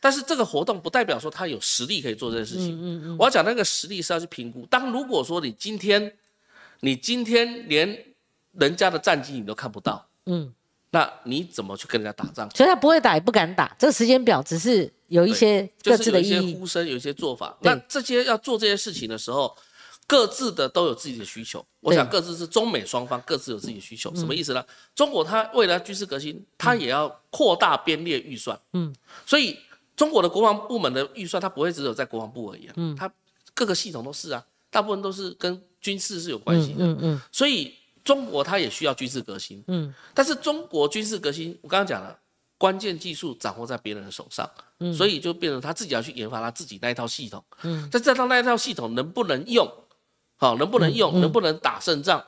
[0.00, 2.70] 但是这个活动不代表说他有实力可以做这件事情。
[2.74, 3.16] 嗯嗯嗯。
[3.18, 4.64] 我要讲那个实力是要去评估。
[4.66, 6.14] 当如果说你今天，
[6.80, 8.04] 你今天连
[8.52, 10.54] 人家的战绩你都看不到，嗯。
[10.90, 12.48] 那你怎么去跟人家打仗？
[12.54, 13.74] 所以他不会打，也不敢打。
[13.76, 16.30] 这个时间表只是有一些各自的意义。
[16.30, 17.58] 有一些呼声，有一些做法。
[17.62, 19.52] 那这些要做这些事情的时候，
[20.06, 21.64] 各自的都有自己的需求。
[21.80, 24.14] 我想各自是中美双方各自有自己的需求。
[24.14, 24.64] 什么意思呢？
[24.94, 28.58] 中国它未来军事革新，它也要扩大编列预算。
[28.72, 28.94] 嗯。
[29.24, 29.58] 所以
[29.96, 32.70] 中国的国防部门的预算，它不会只有在国防部而已。
[32.76, 32.94] 嗯。
[32.96, 33.12] 它
[33.54, 36.84] 各个系统都是啊，大部分都是跟军事是有关系的。
[36.84, 37.20] 嗯嗯。
[37.32, 37.74] 所以。
[38.04, 42.14] 中国它也需要军事革新，嗯，但是中国军事革新，我刚刚讲了，
[42.58, 44.46] 关键技术掌握在别人的手上，
[44.80, 49.66] 嗯，所以就变成他自己要去研发他自己那一套系统，嗯，但这套那一套系统能不能用，
[50.36, 52.22] 好，能不能用，能不能打胜仗？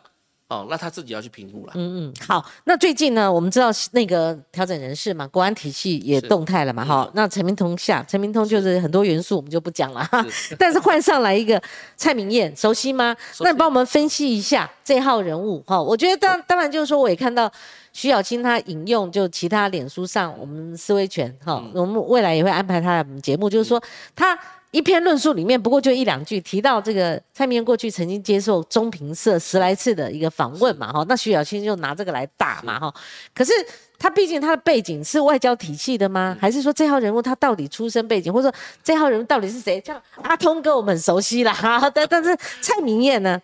[0.49, 1.73] 哦，那他自己要去评估了。
[1.75, 7.11] 嗯嗯，好，那最近呢，我们知道那个调整人事嘛，国安体系也动态了嘛，哈。
[7.15, 10.25] 那陈明通下，陈明通就是很多元素我们就不讲了哈。
[10.57, 11.61] 但是换上来一个
[11.97, 13.17] 蔡明燕，熟悉吗？
[13.41, 15.83] 那你帮我们分析一下这号人物哈。
[15.83, 17.51] 我觉得当当然就是说，我也看到
[17.93, 23.83] 徐小青他引用就其他脸书上我们思维权哈，我们未来也会安排他的节目，就是说
[24.15, 24.39] 他。
[24.77, 32.95] 一篇论述里面，不过就一两句提到这个蔡明过去曾经接受中评社十来次的一个访问嘛，哈，那徐小青就拿这个来打嘛，哈。
[33.35, 33.53] 可是
[33.99, 36.37] 他毕竟他的背景是外交体系的吗？
[36.39, 39.83] 还是说这号人物他到底出身背景，或者说这号人物到底是谁？
[39.83, 43.41] 像阿通哥我们很熟悉啦，哈，但但是蔡明燕呢？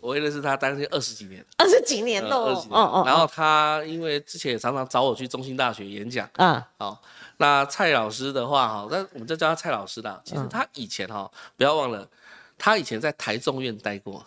[0.00, 3.04] 我认识他当时二十几年， 二十几年喽，哦哦。
[3.06, 7.00] 然后他因为之前也常常找我去中心大学演讲，啊，好。
[7.38, 10.20] 那蔡老师的话哈，那我们就叫他蔡老师啦。
[10.24, 12.08] 其实他以前哈，不要忘了，
[12.56, 14.24] 他以前在台中院待过。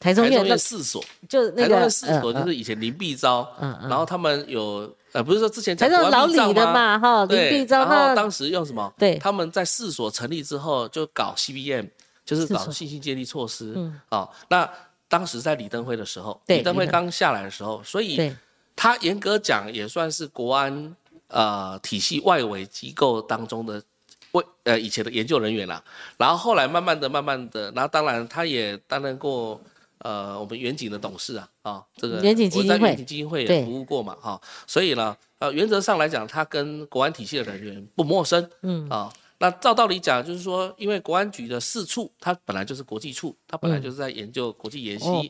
[0.00, 7.80] 台中院四所，就那个四所，就是以前林必昭，然后他们有呃，不是说之前讲老李的嘛哈，林必昭。
[7.80, 8.92] 然后当时用什么？
[8.96, 11.88] 对，他们在四所成立之后就搞 CBM，
[12.24, 13.72] 就是搞信息建立措施。
[13.74, 14.00] 嗯。
[14.08, 14.70] 啊，那
[15.08, 18.32] 当时在李登辉的时候，李登辉刚下来的时候，所以
[18.76, 20.94] 他严格讲也算是国安。
[21.28, 23.82] 呃体系外围机构当中的
[24.32, 25.82] 为呃以前的研究人员啦，
[26.16, 29.60] 然后后来慢慢的、慢慢的，然后当然他也担任过
[29.98, 38.88] 呃我们远景的董事啊，啊这个远景基金会我在远景基金会也服务过嘛，哈、所以呢，呃原则上来讲，他跟国安体系的人员不陌生，嗯。
[38.88, 39.12] 啊。
[39.40, 45.08] 那照道理讲，就是说，因为国安局的四处，它本来就是国际处，它本来就是在研究国际研习。
[45.08, 45.24] 哦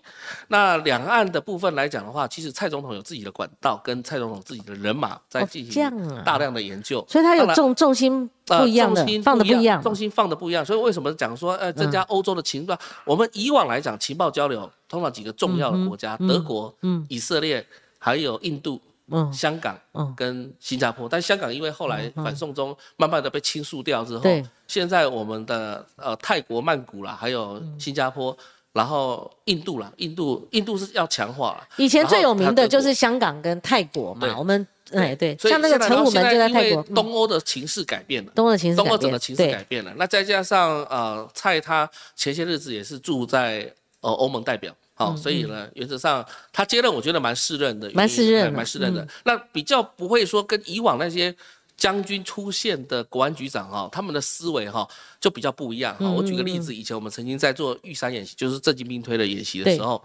[0.48, 7.04] 那两岸的部分来讲的话，其实蔡总统有自己的管道，跟蔡总统自己的人马在哦进行大量的研究。
[7.06, 10.64] 所以他有重重心不一样的呃、重心放的不一样，重心放的不一样。
[10.64, 12.78] 所以为什么讲说，呃，增加欧洲的情报？
[13.04, 16.74] 我们以往来讲，情报交流通常几个重要的国家，德国、
[17.08, 17.66] 以色列，
[17.98, 18.80] 还有印度。
[19.10, 19.32] 嗯。
[19.32, 20.14] 香港嗯。
[20.16, 28.36] 跟新加坡，但香港因为后来反送中慢慢的被倾诉掉之后对，现在我们的呃泰国曼谷啦，还有新加坡，
[28.72, 31.68] 然后印度啦，印度印度是要强化了。
[31.76, 34.28] 以前最有名的就是香港跟泰国对。
[34.28, 36.94] 嘛，我们哎对，像那个陈武门就在泰国，嗯。
[36.94, 38.32] 东欧的情势改变了。
[38.34, 39.52] 东欧的情势东改变欧整个情势对。
[39.52, 49.06] 改变了，那再加上呃，蔡他前些日子也是住在呃欧盟代表，好、所以呢，原则上他接任我觉得蛮适任的，嗯蛮适任蛮适任的。
[49.24, 51.32] 那比较不会说跟以往那些
[51.76, 54.86] 将军出现的国安局长哈、他们的思维哈、
[55.20, 60.02] 就比较不一样哈、嗯我举个例子，以前我们曾经在做玉山演习，就是正经兵推的演习的时候，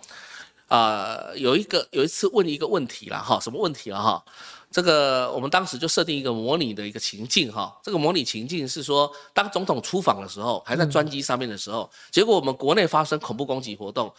[0.68, 4.24] 啊、有一个有一次问一个问题了哈，什么问题了哈？
[4.72, 14.12] 这个我们当时就设定一个模拟的一个情境哈，这个模拟情境是说，当总统出访的时候，还在专机上面的时候，结果我们国内发生恐怖攻击活动，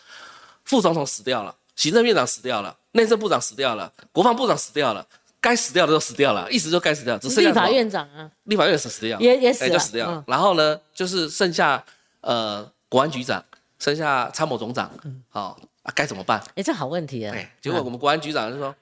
[0.65, 5.07] 副总统死掉了，行政院长死掉了，内政部长死掉了，国防部长死掉了，
[5.41, 11.85] 该死掉的都死掉了，意思就该死掉，只剩下立法院长啊，立法院死死掉，哎也也死了就死掉然后呢，就是剩下
[12.21, 13.45] 呃国安局长，
[13.79, 14.91] 剩下参谋总长，
[15.29, 16.43] 好、啊该怎么办？
[16.55, 18.75] 哎，这好问题啊，哎，结果我们国安局长就说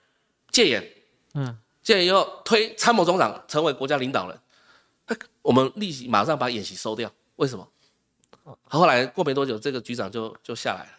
[0.51, 0.89] 戒严，
[1.35, 4.39] 嗯，戒严以后推参谋总长成为国家领导人，
[5.09, 7.66] 那我们立即马上把演习收掉，为什么？
[8.68, 10.91] 后来过没多久，这个局长就就下来了，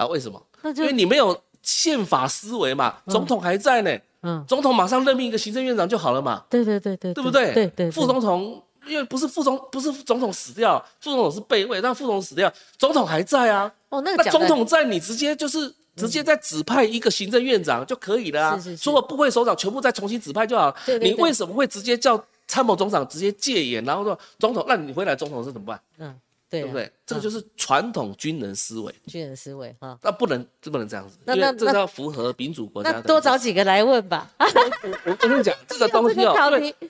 [0.00, 0.40] 啊，为什么？
[0.76, 7.52] 因为你没有宪法思维嘛，总统还在呢，嗯，总统马上任命一个行政院长就好了嘛，对对对对，对不对？
[7.52, 13.70] 对对，副总统因为不是副总，不是总统死掉，副总统是备位，但副总统死掉，总统还在啊。
[13.90, 20.70] 哦，那个总统在，你直接就是直接再指派一个行政院长就可以了啊，是是是所有部会首长全部再重新指派就好。
[20.86, 25.80] 对对对你为什么会直接叫参谋总长直接戒严，然后说总统，那你回来总统是怎么办？
[25.98, 26.14] 嗯，
[26.50, 26.90] 对啊，不对？
[27.06, 29.96] 这个就是传统军人思维，军人思维啊。
[30.02, 34.46] 那不能这不能这样子，那那这是要符合民主国家多找几个来问吧，啊，
[34.82, 36.34] 我我跟你讲， 这个东西哦，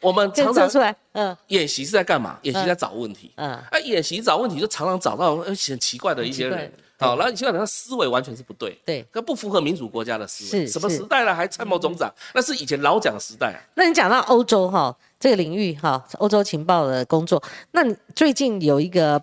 [0.01, 2.39] 我们常常出来，嗯演习是在干嘛？
[2.43, 3.31] 演习在找问题。
[3.37, 9.03] 嗯，哎，演习找问题就常常找到呃很奇怪的一些人好，然后你现在他思维完全是不对，对。
[9.15, 10.67] 那不符合民主国家的思维。
[10.67, 12.13] 是什么是时代了还参谋总长？
[12.35, 13.59] 那是以前老蒋时代啊。
[13.75, 19.19] 那你讲到欧洲哈这个领域哈，欧洲情报的工作，那你最近有一个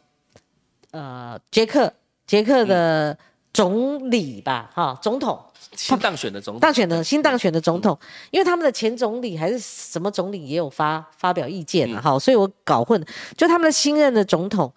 [0.98, 1.94] 呃捷克
[2.26, 3.18] 捷克的
[3.54, 5.40] 总理吧哈总统。
[5.76, 6.60] 新当选的总统。
[6.62, 7.98] 当选的新当选的总统，
[8.32, 14.74] 因为他们的前总理还是什么总理也有发发表意见了哈，所以我搞混，就他们的新任的总统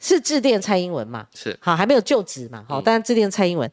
[0.00, 1.56] 是致电蔡英文嘛，是。
[1.60, 3.70] 好，还没有就职嘛，好，当然致电蔡英文。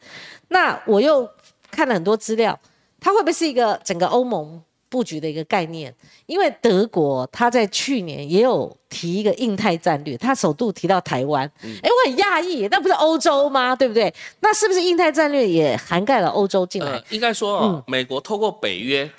[0.50, 1.28] 那我又
[1.72, 2.60] 看了很多资料，
[3.00, 5.94] 他会不会是一个整个欧盟布局的一个概念？
[6.26, 11.50] 因为德国他在去年也有提一个印太战略，他首度提到台湾。
[11.64, 13.76] 哎、我很讶异，那不是欧洲吗？
[13.76, 14.14] 对不对？
[14.40, 16.92] 那是不是印太战略也涵盖了欧洲进来？
[16.92, 19.10] 呃，应该说嗯哦，美国透过北约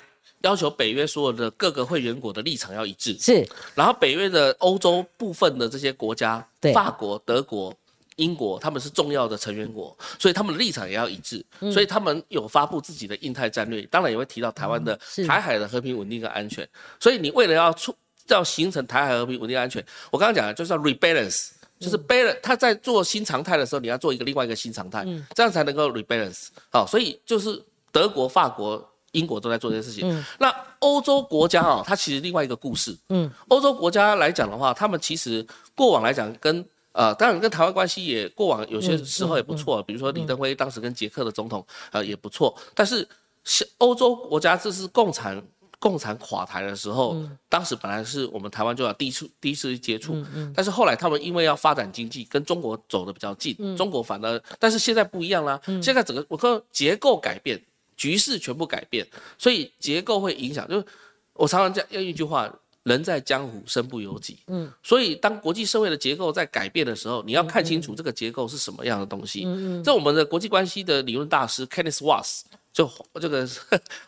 [0.41, 7.73] 要求北约所有的各个会员国的立场要一致，是然后北约的欧洲部分的这些国家对，法国、德国。
[8.21, 14.97] 英国他们是重要的成员国，所以他们的立场也要一致，嗯所以他们有发布自己的印太战略，当然也会提到台湾的
[15.27, 16.67] 台海的和平稳定跟安全。
[16.99, 17.95] 所以你为了要促
[18.27, 21.49] 要形成台海和平稳定安全，我刚刚讲的就是要 rebalance，
[21.79, 25.03] 就是 balance，他在做新常态的时候，你要做一个另外一个新常态，
[25.35, 26.49] 这样才能够 rebalance。
[26.71, 27.61] 好，所以就是
[27.91, 28.87] 德国、法国。
[29.13, 30.25] 英国都在做这些事情。
[30.39, 30.49] 那
[30.79, 32.97] 欧洲国家啊、它其实另外一个故事。
[33.09, 35.45] 嗯，欧洲国家来讲的话，他们其实
[35.75, 43.07] 过往来讲跟呃，当然跟台湾关系也过往有些时候也不错，比如说李登辉当时跟捷克的总统呃也不错，但是
[43.43, 45.41] 是欧洲国家这是共产
[45.79, 47.15] 共产垮台的时候，
[47.47, 50.21] 当时本来是我们台湾就要第一次第一次去接触，
[50.53, 57.59] 但是后来他们因为要发展经济，跟中国走的比较近，中国反而，但是现在不一样啦，现在整个我看结构改变，
[57.95, 60.85] 局势全部改变，所以结构会影响，就是
[61.33, 62.53] 我常常讲用一句话。
[62.83, 64.39] 人在江湖，身不由己。
[64.47, 69.43] 嗯，所以当国际社会的结构在改变的时候，你要看清楚这个结构是什么样的东西。
[69.45, 72.41] 嗯嗯，这我们的国际关系的理论大师 Kenneth Watts
[72.73, 73.47] 就这个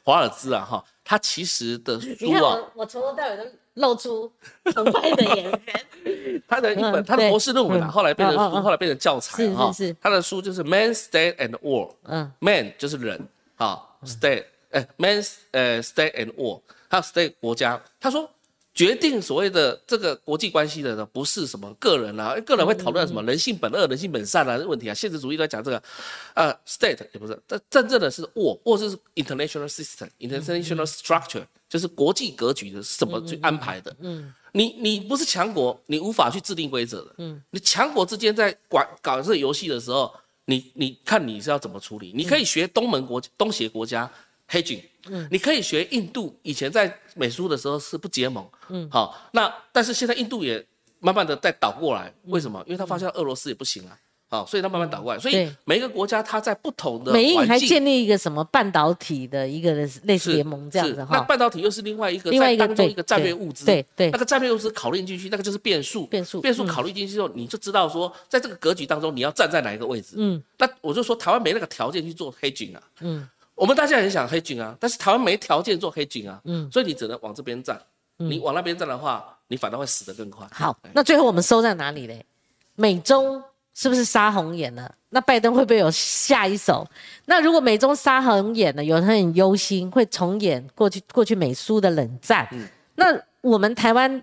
[0.03, 3.43] 华尔兹啊哈，他其实的书啊，我我从头到尾都
[3.75, 4.31] 露出
[4.73, 5.61] 崇拜的眼神。
[6.47, 9.71] 他的一本他的博士论文啊，嗯后来变成书，后来变成教材是哈。
[10.01, 17.81] 他的书就是《Man, State and War》嗯，Man 就是人啊，State，哎，Man，呃，State and War，还有 State 国家。
[17.99, 18.29] 他说，
[18.73, 25.81] 决定所谓的这个国际关系的呢，不是什么个人啊，个人会讨论什么人性本恶、人性本善啊这问题啊，现实主义都在讲这个。
[26.33, 33.95] 呃，State 也不是，但真正的是 War，War 是 international system，international structure，就是国际格局的是怎么去安排的。
[33.99, 34.33] 嗯。
[34.55, 37.15] 你你不是强国，你无法去制定规则的。
[37.17, 40.13] 嗯，你强国之间在管搞这个游戏的时候，
[40.45, 42.11] 你你看你是要怎么处理？
[42.15, 44.07] 你可以学东盟国东协国家
[44.47, 50.65] hedging，嗯，你可以学印度，以前在美苏的时候是不结盟，嗯，好，那但是现在印度也
[50.99, 52.63] 慢慢的在倒过来，为什么？
[52.65, 53.97] 因为他发现俄罗斯也不行啊。
[54.29, 59.71] 好，所以他慢慢倒过来，所以每一个国家它在不同的美印还建立一个什么半导体的一个
[60.05, 64.09] 类似联盟这样子哈，半导体又是另外一个另外一个对在当中一个战略物资，对对。
[64.09, 70.15] 那个战略物资考虑进去，那个就是变数，变数变数嗯考虑进去之后，你就知道说，在这个格局当中，你要站在哪一个位置。
[70.17, 70.41] 嗯。
[70.57, 72.81] 那我就说，台湾没那个条件去做黑警啊。
[73.01, 73.29] 嗯
[73.63, 77.81] 我们大家很想黑警啊，但是台湾没条件做黑警啊，嗯所以你只能往这边站。
[78.17, 80.45] 你往那边站的话，你反倒会死得更快。
[80.51, 82.25] 好哎，那最后我们收在哪里嘞？
[82.75, 83.41] 美中
[83.73, 84.93] 是不是杀红眼了？
[85.11, 86.85] 那拜登会不会有下一手？
[87.23, 92.45] 那如果美中杀红眼了，有人很忧心会重演过去过去美苏的冷战。
[92.51, 94.21] 嗯那我们台湾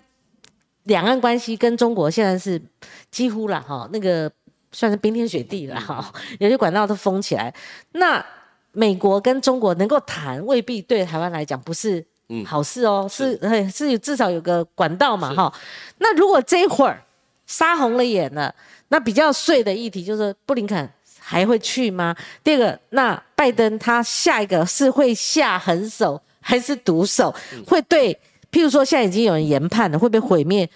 [0.83, 2.61] 两岸关系跟中国现在是
[3.09, 4.31] 几乎了哈，那个
[4.71, 7.51] 算是冰天雪地了哈，有些管道都封起来。
[7.93, 8.23] 那
[8.71, 15.53] 美国跟中国能够谈，未必对台湾来讲不是嗯好事哦，是嘿是至少有个管道嘛哈。
[15.97, 17.03] 那如果这一会儿
[17.45, 18.53] 杀红了眼了，
[18.87, 22.15] 那比较碎的议题就是布林肯还会去吗？
[22.43, 27.33] 第二个，那拜登他下一个是会下狠手还是毒手？
[27.67, 28.13] 会对，
[28.51, 30.69] 譬如说现在已经有人研判了，会不会毁灭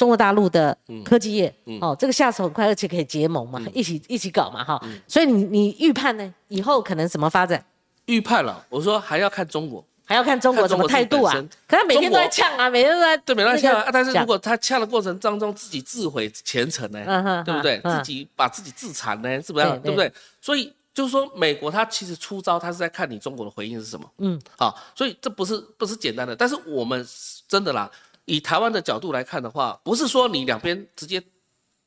[0.00, 0.74] 中国大陆的
[1.04, 1.54] 科技业？
[1.66, 4.82] 嗯哦，这个下手很快，而且可以结盟嘛，一起一起搞嘛，哈。
[5.06, 6.34] 所以你你预判呢？
[6.48, 7.62] 以后可能怎么发展？
[8.06, 9.84] 预判了，我说还要看中国。
[10.06, 11.34] 还要看中国什么态度啊？
[11.68, 13.90] 可他每天都在呛啊，每天都在对，每天都在呛啊。
[13.92, 17.78] 但是如果他呛的过程当中自己自毁前程呢，对不对？
[17.84, 20.10] 嗯自己把自己自残呢，是不是对不对？
[20.40, 24.10] 所以就是说，美国他其实出招，他是在看你中国的回应是什么。
[24.16, 26.34] 嗯，好，所以这不是不是简单的。
[26.34, 27.06] 但是我们
[27.46, 27.88] 真的啦，
[28.24, 31.22] 以台湾的角度来看的话，不是说你两边直接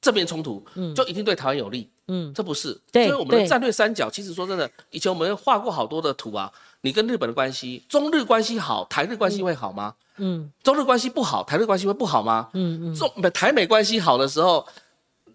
[0.01, 0.65] 正面冲突，
[0.95, 1.89] 就一定对台湾有利。
[2.07, 6.51] 嗯，这不是，所以我们的战略三角，其实说真的，以前我们画过好多的图啊。
[6.81, 9.95] 你跟日本的关系，中日关系好，台日关系会好吗？
[10.17, 12.49] 嗯中日关系不好，台日关系会不好吗？
[12.51, 14.67] 嗯嗯，中台美关系好的时候，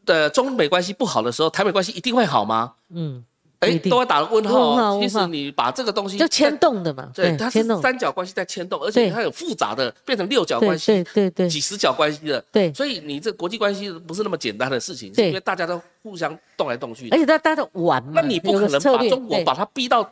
[0.04, 2.74] 的中美关系不好的时候，台美关系一定会好吗？
[2.90, 3.24] 嗯，
[3.60, 4.98] 哎都要打个问号哦。
[5.02, 12.44] 其实你把这个东西就牵动的嘛，对，它是，三角关系在牵动，而且它有复杂的，变成六角关系对、对对几十角关系的。
[12.52, 17.18] 对，所以你这国际关系不是那么简单的事情，是因为大家都互相动来动去而。
[17.18, 20.08] 且大大家都玩嘛，那你不可能把中国把它逼到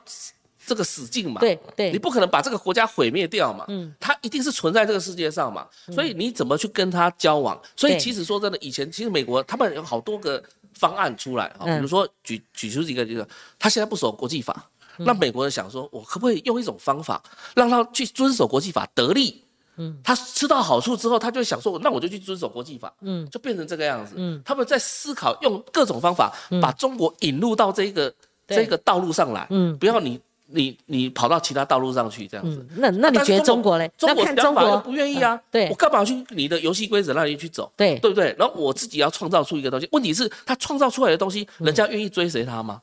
[0.67, 1.41] 这个死境嘛？
[1.41, 7.57] 对对，你不可能把这个国家毁灭掉嘛，嗯它一定是存在这个世界上嘛，所以你怎么去跟他交往？
[7.77, 10.43] 所以其实说真的，以前其实美国他们有好多个
[10.79, 13.27] 方案出来啊，哦比如说举举出一个这个，
[13.59, 17.22] 他现在不守国际法，那美国人想说，我可不可以用一种方法
[17.55, 19.43] 让他去遵守国际法得利？
[19.79, 24.14] 嗯，他吃到好处之后，他就想说，那我就去遵守国际法，嗯，就变成这个样子。
[24.16, 28.09] 嗯，他们在思考用各种方法把中国引入到这个
[28.47, 28.57] 对。
[28.57, 29.77] 这个道路上来，嗯。
[29.77, 32.65] 不要你你你跑到其他道路上去这样子。
[32.71, 33.91] 嗯，那那你觉得中国嘞？
[33.99, 37.71] 中国中国不愿意啊，对我干嘛去你的游戏规则让你去走？
[37.77, 38.35] 对对不对？
[38.39, 42.81] 然后我自己要创造出一个东西，问题是他创造出来的东西，人家愿意追随他吗？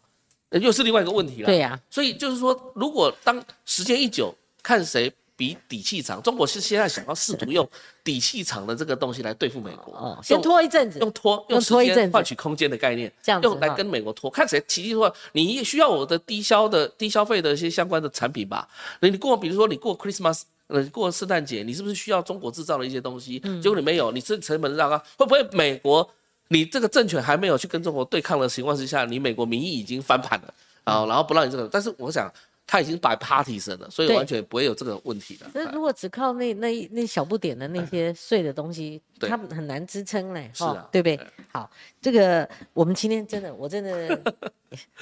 [0.50, 1.48] 呃又是另外一个问题了。
[1.48, 7.68] 对呀，所以就是说，如果当时间一久，看谁比底气长，中国是现在想要试图用
[8.04, 18.68] 底气长的这个东西来对付美国，哦，先拖一阵子，用拖用拖一阵子换取空间的概念，这样子用来跟美国拖，看谁奇迹说你也需要我的低消的低消费的一些相关的产品吧？
[19.00, 20.44] 那你过比如说你过 Christmas。
[20.68, 23.40] 呃，过圣诞节，你是不是需要中国制造的一些东西？
[23.44, 26.10] 嗯结果你没有，你这成本让高，会不会美国
[26.48, 30.54] 你这个政权还没有去跟中国对抗的情况之下，你美国民意已经翻盘了
[30.86, 32.32] 啊、然后不让你这个，但是我想
[32.66, 35.46] 他已经摆 party 神了，所以完全不会有这个问题的。
[35.54, 41.20] 那如果只靠那那一那小不点的那些碎的东西，对他们很难支撑嘞，是啊对不对？
[41.52, 41.70] 好，
[42.02, 44.20] 这个我们今天真的，我真的，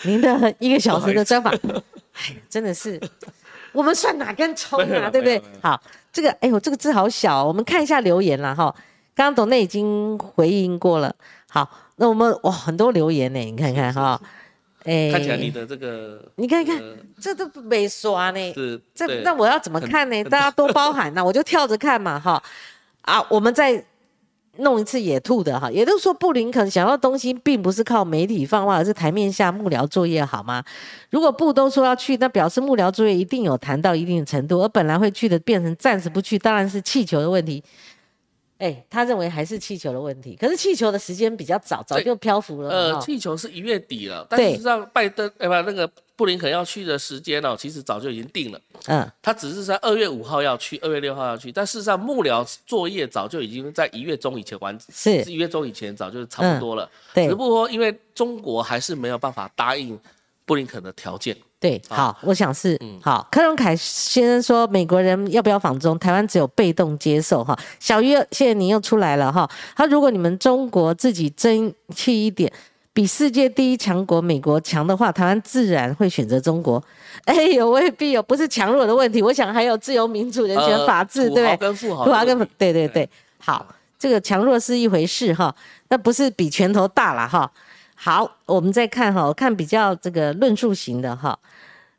[0.04, 1.54] 您的一个小时的专访，
[2.14, 3.00] 哎，真的是，
[3.72, 5.42] 我们算哪根葱啊，对不对？
[5.62, 5.82] 好，
[6.12, 8.76] 这个，哎呦，这个字好小哦，我们看一下留言了哈。
[9.14, 11.16] 刚刚董内已经回应过了，
[11.50, 14.20] 好，那我们哇很多留言呢，你看看哈。
[14.84, 20.24] 哎看起来你的这个，你看看呃这都没刷呢，是，这那我要怎么看呢？
[20.30, 22.42] 大家多包涵呐，我就跳着看嘛，哈
[23.02, 23.86] 啊，我们再
[24.58, 30.64] 弄一次野兔的哈，也就是说，布林肯想要东西，并不是靠媒体放话，而是台面下幕僚作业，好吗？
[31.10, 37.64] 如果布都说要去，那表示幕僚作业一定有谈到一定的程度，而本来会去的变成暂时不去，当然是气球的问题。
[38.62, 42.70] 哎，他认为还是气球的问题，可是气球的时间比较早，早就漂浮了。
[42.70, 44.52] 呃，气球是一月底了，但对。
[44.52, 55.24] 事实上拜登哎不那个布林肯要去的时间呢、其实早就已经定了，嗯，他只是在二月五号要去，二月六号要去，但事实上幕僚作业早就已经在一月中以前完，是。
[55.24, 57.28] 是一月中以前早就差不多了，对。
[57.28, 60.00] 只不过因为中国还是没有办法答应
[60.46, 63.28] 布林肯的条件，对，好好，我想是嗯好。
[63.32, 65.98] 柯荣凯先生说，美国人要不要访中？
[66.00, 67.56] 台湾只有被动接受哈。
[67.80, 69.48] 小鱼，谢谢你又出来了哈。
[69.76, 72.52] 他如果你们中国自己争气一点，
[72.94, 76.84] 比世界第一强国美国强的话，台湾自然会选择中国。
[77.26, 81.50] 哎呦，未必哦，不是强弱的问题，我想还有自由民主、人权、呃法治，土对不对？
[81.52, 82.06] 豪跟富豪
[82.58, 83.08] 对对对，
[83.38, 83.64] 好，
[84.00, 85.56] 这个强弱是一回事哈，
[85.90, 87.52] 那不是比拳头大了哈。
[88.04, 91.38] 好，我们再看哈，我看比较这个论述型的哈。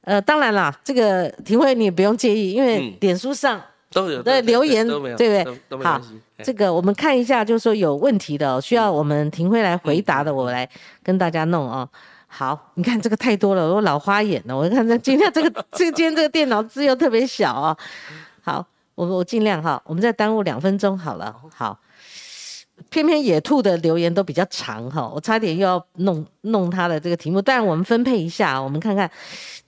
[0.01, 6.01] 呃，当然啦，这个庭慧你也不用介意，因为嗯脸书上都有对留言都没有，对不对好
[6.43, 10.69] 这个我们看一下，就是说有问题的哦、需要我们庭慧来回答的，我来
[11.05, 11.89] 跟大家弄哦。
[12.27, 14.57] 好，你看这个太多了，我老花眼了。
[14.57, 17.77] 我看这今天这个这个 今天这个电脑字又特别小啊、
[18.43, 21.33] 好，我我尽量哈，我们再耽误两分钟好了。
[21.55, 21.79] 好，
[22.91, 29.11] 偏偏野兔的留言都比较长哈，我差点又要弄弄他的这个题目，但我们分配一下，我们看看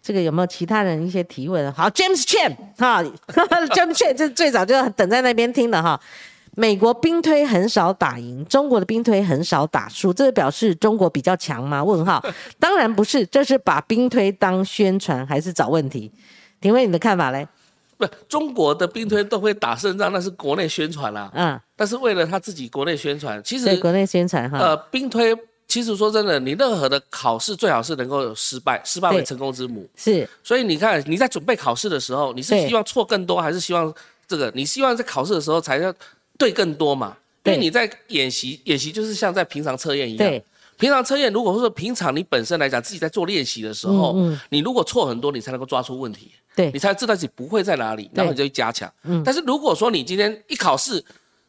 [0.02, 1.72] 这个有没有其他人一些提问。
[1.72, 3.02] 好，James Chan 哈，
[3.74, 6.00] James Chan 这最早就等在那边听的哈。
[6.56, 11.82] 美国兵推很少打赢，中国的兵推很少打输，这表示中国比较强吗？
[11.82, 12.24] 问号，
[12.60, 16.12] 当然不是，这是把兵推当宣传还是找问题？
[16.60, 17.48] 廷伟，你的看法嘞？
[17.96, 29.88] 不，中国的兵推都会打胜仗，那是国内宣传啦、嗯，但是为了他自己国内宣传，其实对国内宣传哈，呃兵推，其实说真的，你任何的考试最好是能够有失败，失败为成功之母。
[29.96, 33.92] 是所以你看你在准备考试的时候，你是希望错更多，还是希望
[34.28, 34.52] 这个？
[34.54, 35.92] 你希望在考试的时候才要
[36.38, 37.16] 对更多嘛？
[37.44, 40.30] 因为你在演习，演习就是像在平常测验一样。
[40.30, 40.42] 对，
[40.78, 46.30] 平常测验，如果说平常你本身来讲自己在做练习的时候，嗯嗯你如果错很多，你才能够抓出问题。
[46.56, 48.88] 对你才知道自己不会在哪里，然后你就去加强。
[49.02, 51.04] 嗯但是如果说你今天一考试，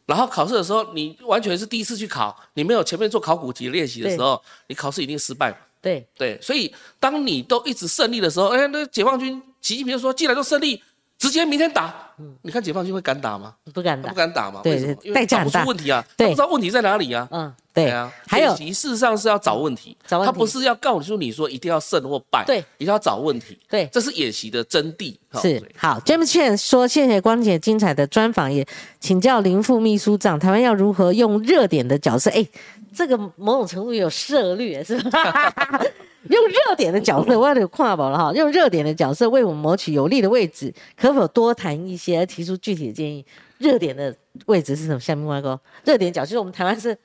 [0.06, 5.56] 然后考试的时候你完全是第一次去考，你没有前面做考古题练习的时候，你考试一定失败嘛。
[5.82, 10.82] 对对，所以当你都一直胜利的时候，哎，那解放军习近平就说，既然都胜利，
[11.18, 12.05] 直接明天打。
[12.42, 13.54] 你看解放军会敢打吗？
[13.74, 14.60] 不敢打不，敢打嘛？
[14.62, 14.96] 对为什么？
[15.02, 17.28] 因为找不代价很大出问题啊，对不知道问题在哪里啊。
[17.30, 25.14] 嗯，对啊，还有事实上是要找问题，找问题他不是要告诉你说一定要胜或败，对，一定要找问题，对这是演习的真谛。
[25.42, 28.66] 是好，James Chen 说，谢谢光姐精彩的专访，也
[28.98, 32.30] 请教林副秘书长，台湾要如何用热点的角色？
[32.30, 32.46] 哎，
[32.94, 35.52] 这个某种程度有涉略是吧？
[36.28, 38.32] 用热点的角色，我有跨宝了哈。
[38.34, 43.24] 用热点的角色为我们谋取有利的位置，可否多谈一些，提出具体的建议？
[43.58, 44.14] 热点的
[44.46, 45.00] 位置是什么？
[45.00, 46.96] 下面外沟热点角就是我们台湾是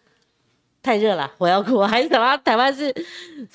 [0.84, 2.36] 太热了，我要哭，还是什么？
[2.40, 2.94] 台湾是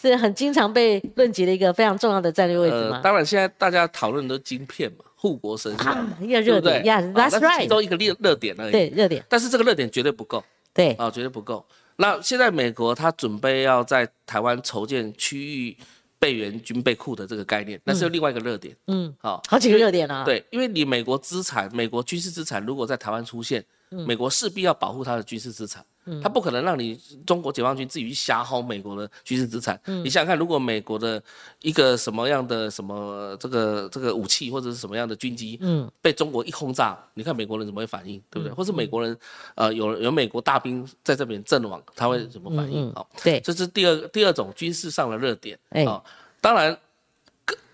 [0.01, 3.01] 是很经常被论及的一个非常重要的战略位置吗？
[3.03, 7.67] 当然现在大家讨论的都是晶片嘛，护国神山，啊，一个热点是其 right 其。
[7.67, 8.73] 中一个热热点而已。
[8.73, 10.43] 对，热点，但是这个热点绝对不够
[10.73, 11.67] 对，啊，绝对不够。
[11.97, 15.77] 那现在美国他准备要在台湾筹建区域
[16.19, 18.77] 备援军备库的这个概念，那是另外一个热点。
[18.87, 25.85] 嗯，好，好几个热点啊。，对，因为你美国资产，美国军事资产如果在台湾出现，嗯美国势必要保护它的军事资产，
[26.23, 29.81] 他不可能让你中国解放军自己去瞎薅美国的军事资产。
[29.87, 30.05] 嗯。
[30.05, 31.23] 你想想看，如果美国的
[31.61, 38.53] 一个什么样的什么这个这个武器或者是什么样的军机，嗯，被中国一轰炸，你看美国人怎么会反应，对不对？
[38.53, 39.17] 或是美国人
[39.55, 42.89] 呃有有美国大兵在这边阵亡，他会怎么反应？
[42.89, 45.85] 嗯好，对，这是第二第二种军事上的热点哎。
[45.85, 46.03] 啊、
[46.41, 46.77] 当然，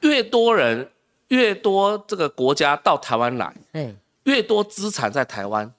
[0.01, 0.89] 越多人
[1.29, 3.95] 越多这个国家到台湾来，哎，
[4.25, 5.73] 越多资产在台湾，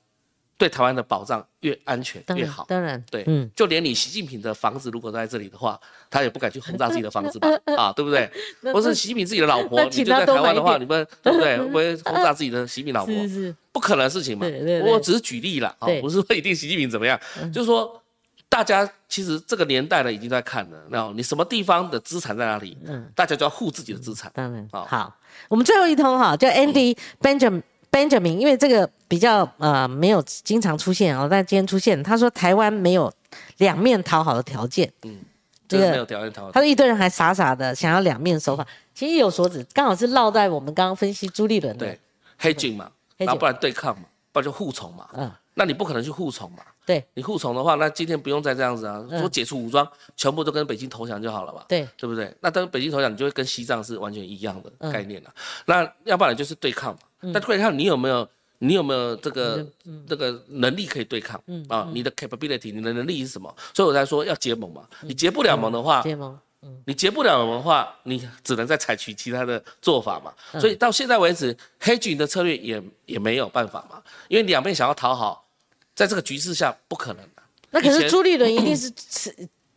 [0.58, 2.66] 对台湾的保障越安全越好，。
[2.68, 7.48] 当然，对，嗯，就连你习近平的房子如果在这里的话，他也不敢去轰炸自己的房子吧？
[7.76, 8.30] 啊，对不对？
[8.72, 11.58] 或是习近平自己的老婆，你就在台湾的话，你们对不对？
[11.60, 13.14] 会不会轰炸自己的习近平老婆？
[13.14, 14.46] 是是，不可能的事情嘛。
[14.86, 17.20] 我只是举例了啊，不是说一定习近平怎么样，
[17.52, 18.02] 就是说
[18.48, 24.32] 大家其实这个年代呢已经在看了，那你什么地方的资产在哪里，嗯大家就要护自己的资产。
[24.34, 25.18] 当然好好。
[25.50, 27.64] 我们最后一通哈，叫 Andy Benjamin
[27.94, 33.14] Benjamin，因为这个比较呃没有经常出现哦，但今天出现，他说台湾没有
[33.58, 34.92] 两面讨好的条件。
[35.04, 35.20] 嗯，
[35.68, 36.52] 这个没有条件讨好。
[36.52, 38.66] 他说一堆人还傻傻的想要两面手法，
[38.96, 42.00] 其实意有所指，刚好是落在我们刚刚分析朱立伦的对
[42.40, 45.08] 黑警嘛，然后不然对抗嘛，不然就互从嘛。
[45.14, 46.64] 嗯，那你不可能去互从嘛。
[46.86, 49.88] 对，你互从的话，那今天不用再这样子啊，说解除武装，
[50.18, 51.64] 全部都跟北京投降就好了嘛。
[51.70, 52.36] 对，对不对？
[52.42, 55.34] 那跟北京投降，你就会跟西藏是完全一样的概念了。
[55.66, 57.00] 那要不然就是对抗嘛。
[57.24, 58.28] 那对抗你有没有？
[58.60, 59.66] 你有没有这个
[60.08, 61.42] 这个能力可以对抗？
[61.68, 63.54] 啊，你的 capability，你的能力是什么？
[63.74, 64.88] 所以我才说要结盟嘛。
[65.02, 66.40] 你结不了盟的话，结盟，
[66.86, 70.34] 你结不了盟的话，你只能再采取其他的做法嘛。
[70.62, 75.46] 所以到现在为止，黑军的策略也也没有办法嘛，因为两边想要讨好，
[75.94, 77.44] 在这个局势下不可能的。
[77.70, 78.90] 那可是朱立伦一定 是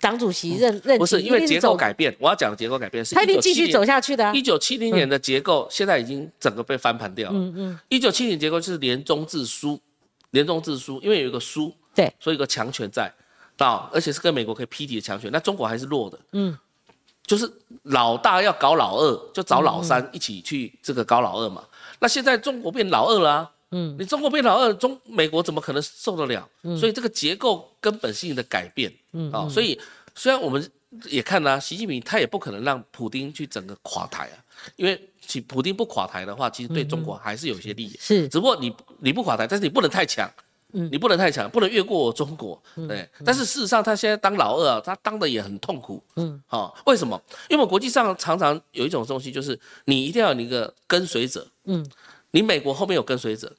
[0.01, 4.35] 党主席任任不是因为结构改变，我要讲的结构改变是，他一定继续走下去的。
[4.35, 7.39] 一九七零年的结构现在已经整个被翻盘掉了。
[7.39, 9.81] 嗯嗯，一九七零结构就是联中制苏，
[10.31, 13.11] 联中制苏，因为有一个苏，对，所以有个强权在，
[13.57, 16.19] 到而且是跟美国可以匹敌的强权，那中国还是弱的。
[16.33, 16.57] 嗯，
[17.25, 17.51] 就是
[17.85, 21.65] 老大要搞老二，就找老三一起去这个搞老二嘛。
[21.99, 23.51] 那现在中国变老二了。
[23.77, 26.49] 嗯，你中国变老二，中美国怎么可能受得了？
[26.63, 26.75] 嗯。
[26.79, 29.79] 所以这个结构根本性的改变，嗯，啊，所以
[30.15, 30.67] 虽然我们
[31.05, 34.37] 也看了习近平，他也不可能让普京去整个垮台啊，
[34.77, 40.31] 因为其普京不垮台的话，其实对中国还是有些利益，是，只不过你你不垮台，但是你不能太强，
[40.73, 42.59] 嗯，你不能太强，不能越过中国，
[42.89, 47.21] 对，但是事实上他现在当老二啊，他当的也很痛苦，嗯，好，为什么？
[47.51, 51.87] 因为国际上常常有一种东西，就是你一定要有一个跟随者，嗯。
[52.33, 53.51] 你美国后面有跟随者，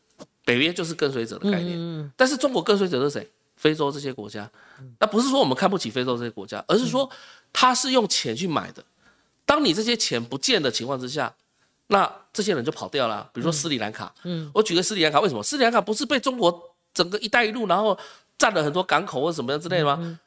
[0.47, 2.11] 北约就是跟随者的概念。
[2.15, 3.29] 但是中国跟随者是谁？
[3.57, 4.49] 非洲这些国家。
[4.99, 7.09] 那不是说我们看不起非洲这些国家，而是说
[7.51, 8.81] 他是用钱去买的。
[9.45, 11.33] 当你这些钱不见的情况之下，
[11.87, 13.29] 那这些人就跑掉了。
[13.33, 17.97] 比如说斯里兰卡，嗯，我举个斯里兰卡，为什么斯里兰卡不是被中国整个“一带一路”然后
[18.37, 20.19] 占了很多港口或什么样之类的吗？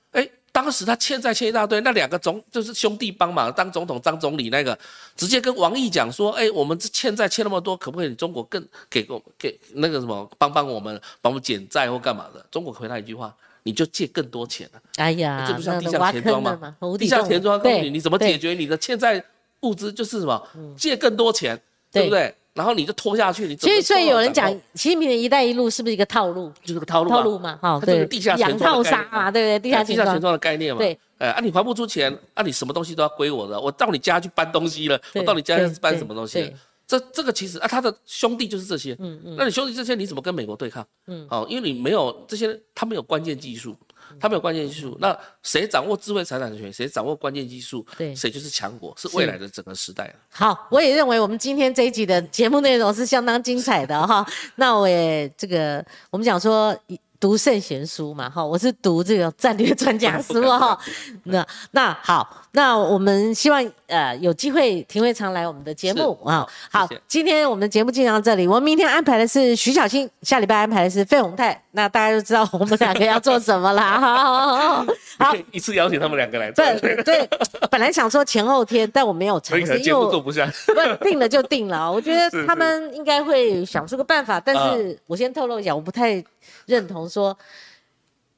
[0.51, 0.61] 哎。
[0.61, 4.79] 当时他欠债欠一大堆，那两个总就是兄弟帮忙当总统张总理那个，
[5.17, 12.45] 直接跟王毅讲说，哎，我们这欠债欠那么多，可不可以中国更给我给那个什么帮帮我们，帮我们减债或干嘛的？
[12.51, 14.81] 中国回他一句话，你就借更多钱了。
[14.97, 16.77] 哎呀，这不像地下钱庄吗？
[16.99, 19.25] 地下钱庄告诉你，你怎么解决你的欠债
[19.61, 20.47] 物资，就是什么
[20.77, 21.59] 借更多钱，
[21.91, 22.35] 对不对？
[22.55, 26.53] 然后你就拖下去，你所以所以有人讲习近平的一带一路是不是一个套路？
[26.65, 29.59] 就是个套路套路嘛，哈，对，地下钱套杀嘛，对不对？
[29.59, 36.53] 地下地下钱庄的概念嘛，对，哎，啊，你还不出钱，啊，你什么东西都要归我的，我到你家去搬东西了，我到你家是搬什么东西？
[36.87, 40.85] 这这个其实啊，他的兄弟就是这些，嗯嗯，那你兄弟这些你怎么跟美国对抗？
[41.07, 43.77] 嗯，好，因为你没有这些，他没有关键技术。
[44.19, 54.27] 他没有关键技术，那谁掌握智慧财产权，谁掌握关键技术，对，谁就是强国，是未来的整个时代好，我也认为我们今天这一集的节目内容是相当精彩的哈。
[54.57, 56.77] 那我也这个，我们讲说。
[57.21, 60.77] 读圣贤书嘛，哈，我是读这个战略专家书 哈。
[61.25, 66.47] 那那好，那我们希望呃有机会廷会常来我们的节目啊。
[66.73, 74.01] 好，今天我们的节目进行到这里，我们明天安排的是徐小青，下礼拜安排的是费宏泰，那大家就知道我们两个要做什么啦。
[74.01, 74.87] 好，
[75.23, 76.51] 好，一次邀请他们两个来。
[76.53, 77.29] 对对，
[77.71, 80.51] 本来想说前后天，但我没有尝试，因为做不下。
[80.67, 86.25] 不定了就定了，我觉得 他们应该会想出个办法，但是我先透露一下，我不太。
[86.67, 87.37] 认同说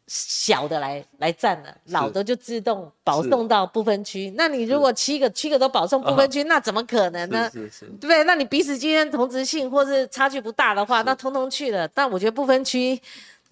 [0.07, 4.33] 小的来来占了，老的就自动保送到不分区。
[4.37, 7.49] 那你如果七个七个都保送不分区，那怎么可能呢？
[7.53, 8.25] 是是，对不对？
[8.25, 11.89] 那你彼此之间同质性或是差距不大的话，那通通去了。
[11.89, 13.01] 但我觉得不分区。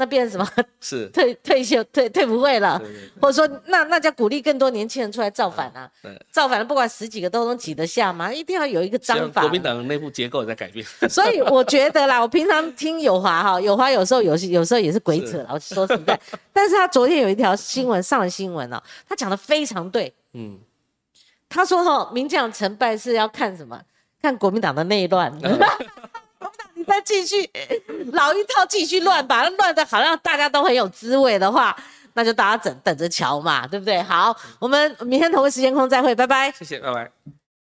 [0.01, 0.65] 那变成什么？
[0.81, 2.81] 是退退休退退不会了，
[3.21, 5.89] 或者说那那叫鼓励更多年轻人出来造反啊！
[6.33, 8.33] 造反了，不管十几个都能挤得下嘛？
[8.33, 9.43] 一定要有一个章法。
[9.43, 10.85] 国民党的内部结构在改变。
[11.07, 16.19] 所以我觉得啦，我平常听友华哈，友华有时候有有时候也是鬼扯，我说实在。
[16.51, 20.11] 但是他昨天有一条新闻上了新闻哦，他讲的非常对。
[20.33, 20.59] 嗯，
[21.47, 23.79] 他说哈，民将成败是要看什么？
[24.23, 25.31] 看国民党的内乱。
[26.85, 27.49] 再继续
[28.13, 31.77] 老一套继续乱，把它乱的好像大家都很有滋味的话，
[32.15, 34.03] 那就大家等等着瞧嘛，对不对？
[34.03, 36.51] 好，我们明天同一时间空再会，拜拜。
[36.53, 37.40] 谢谢，拜拜。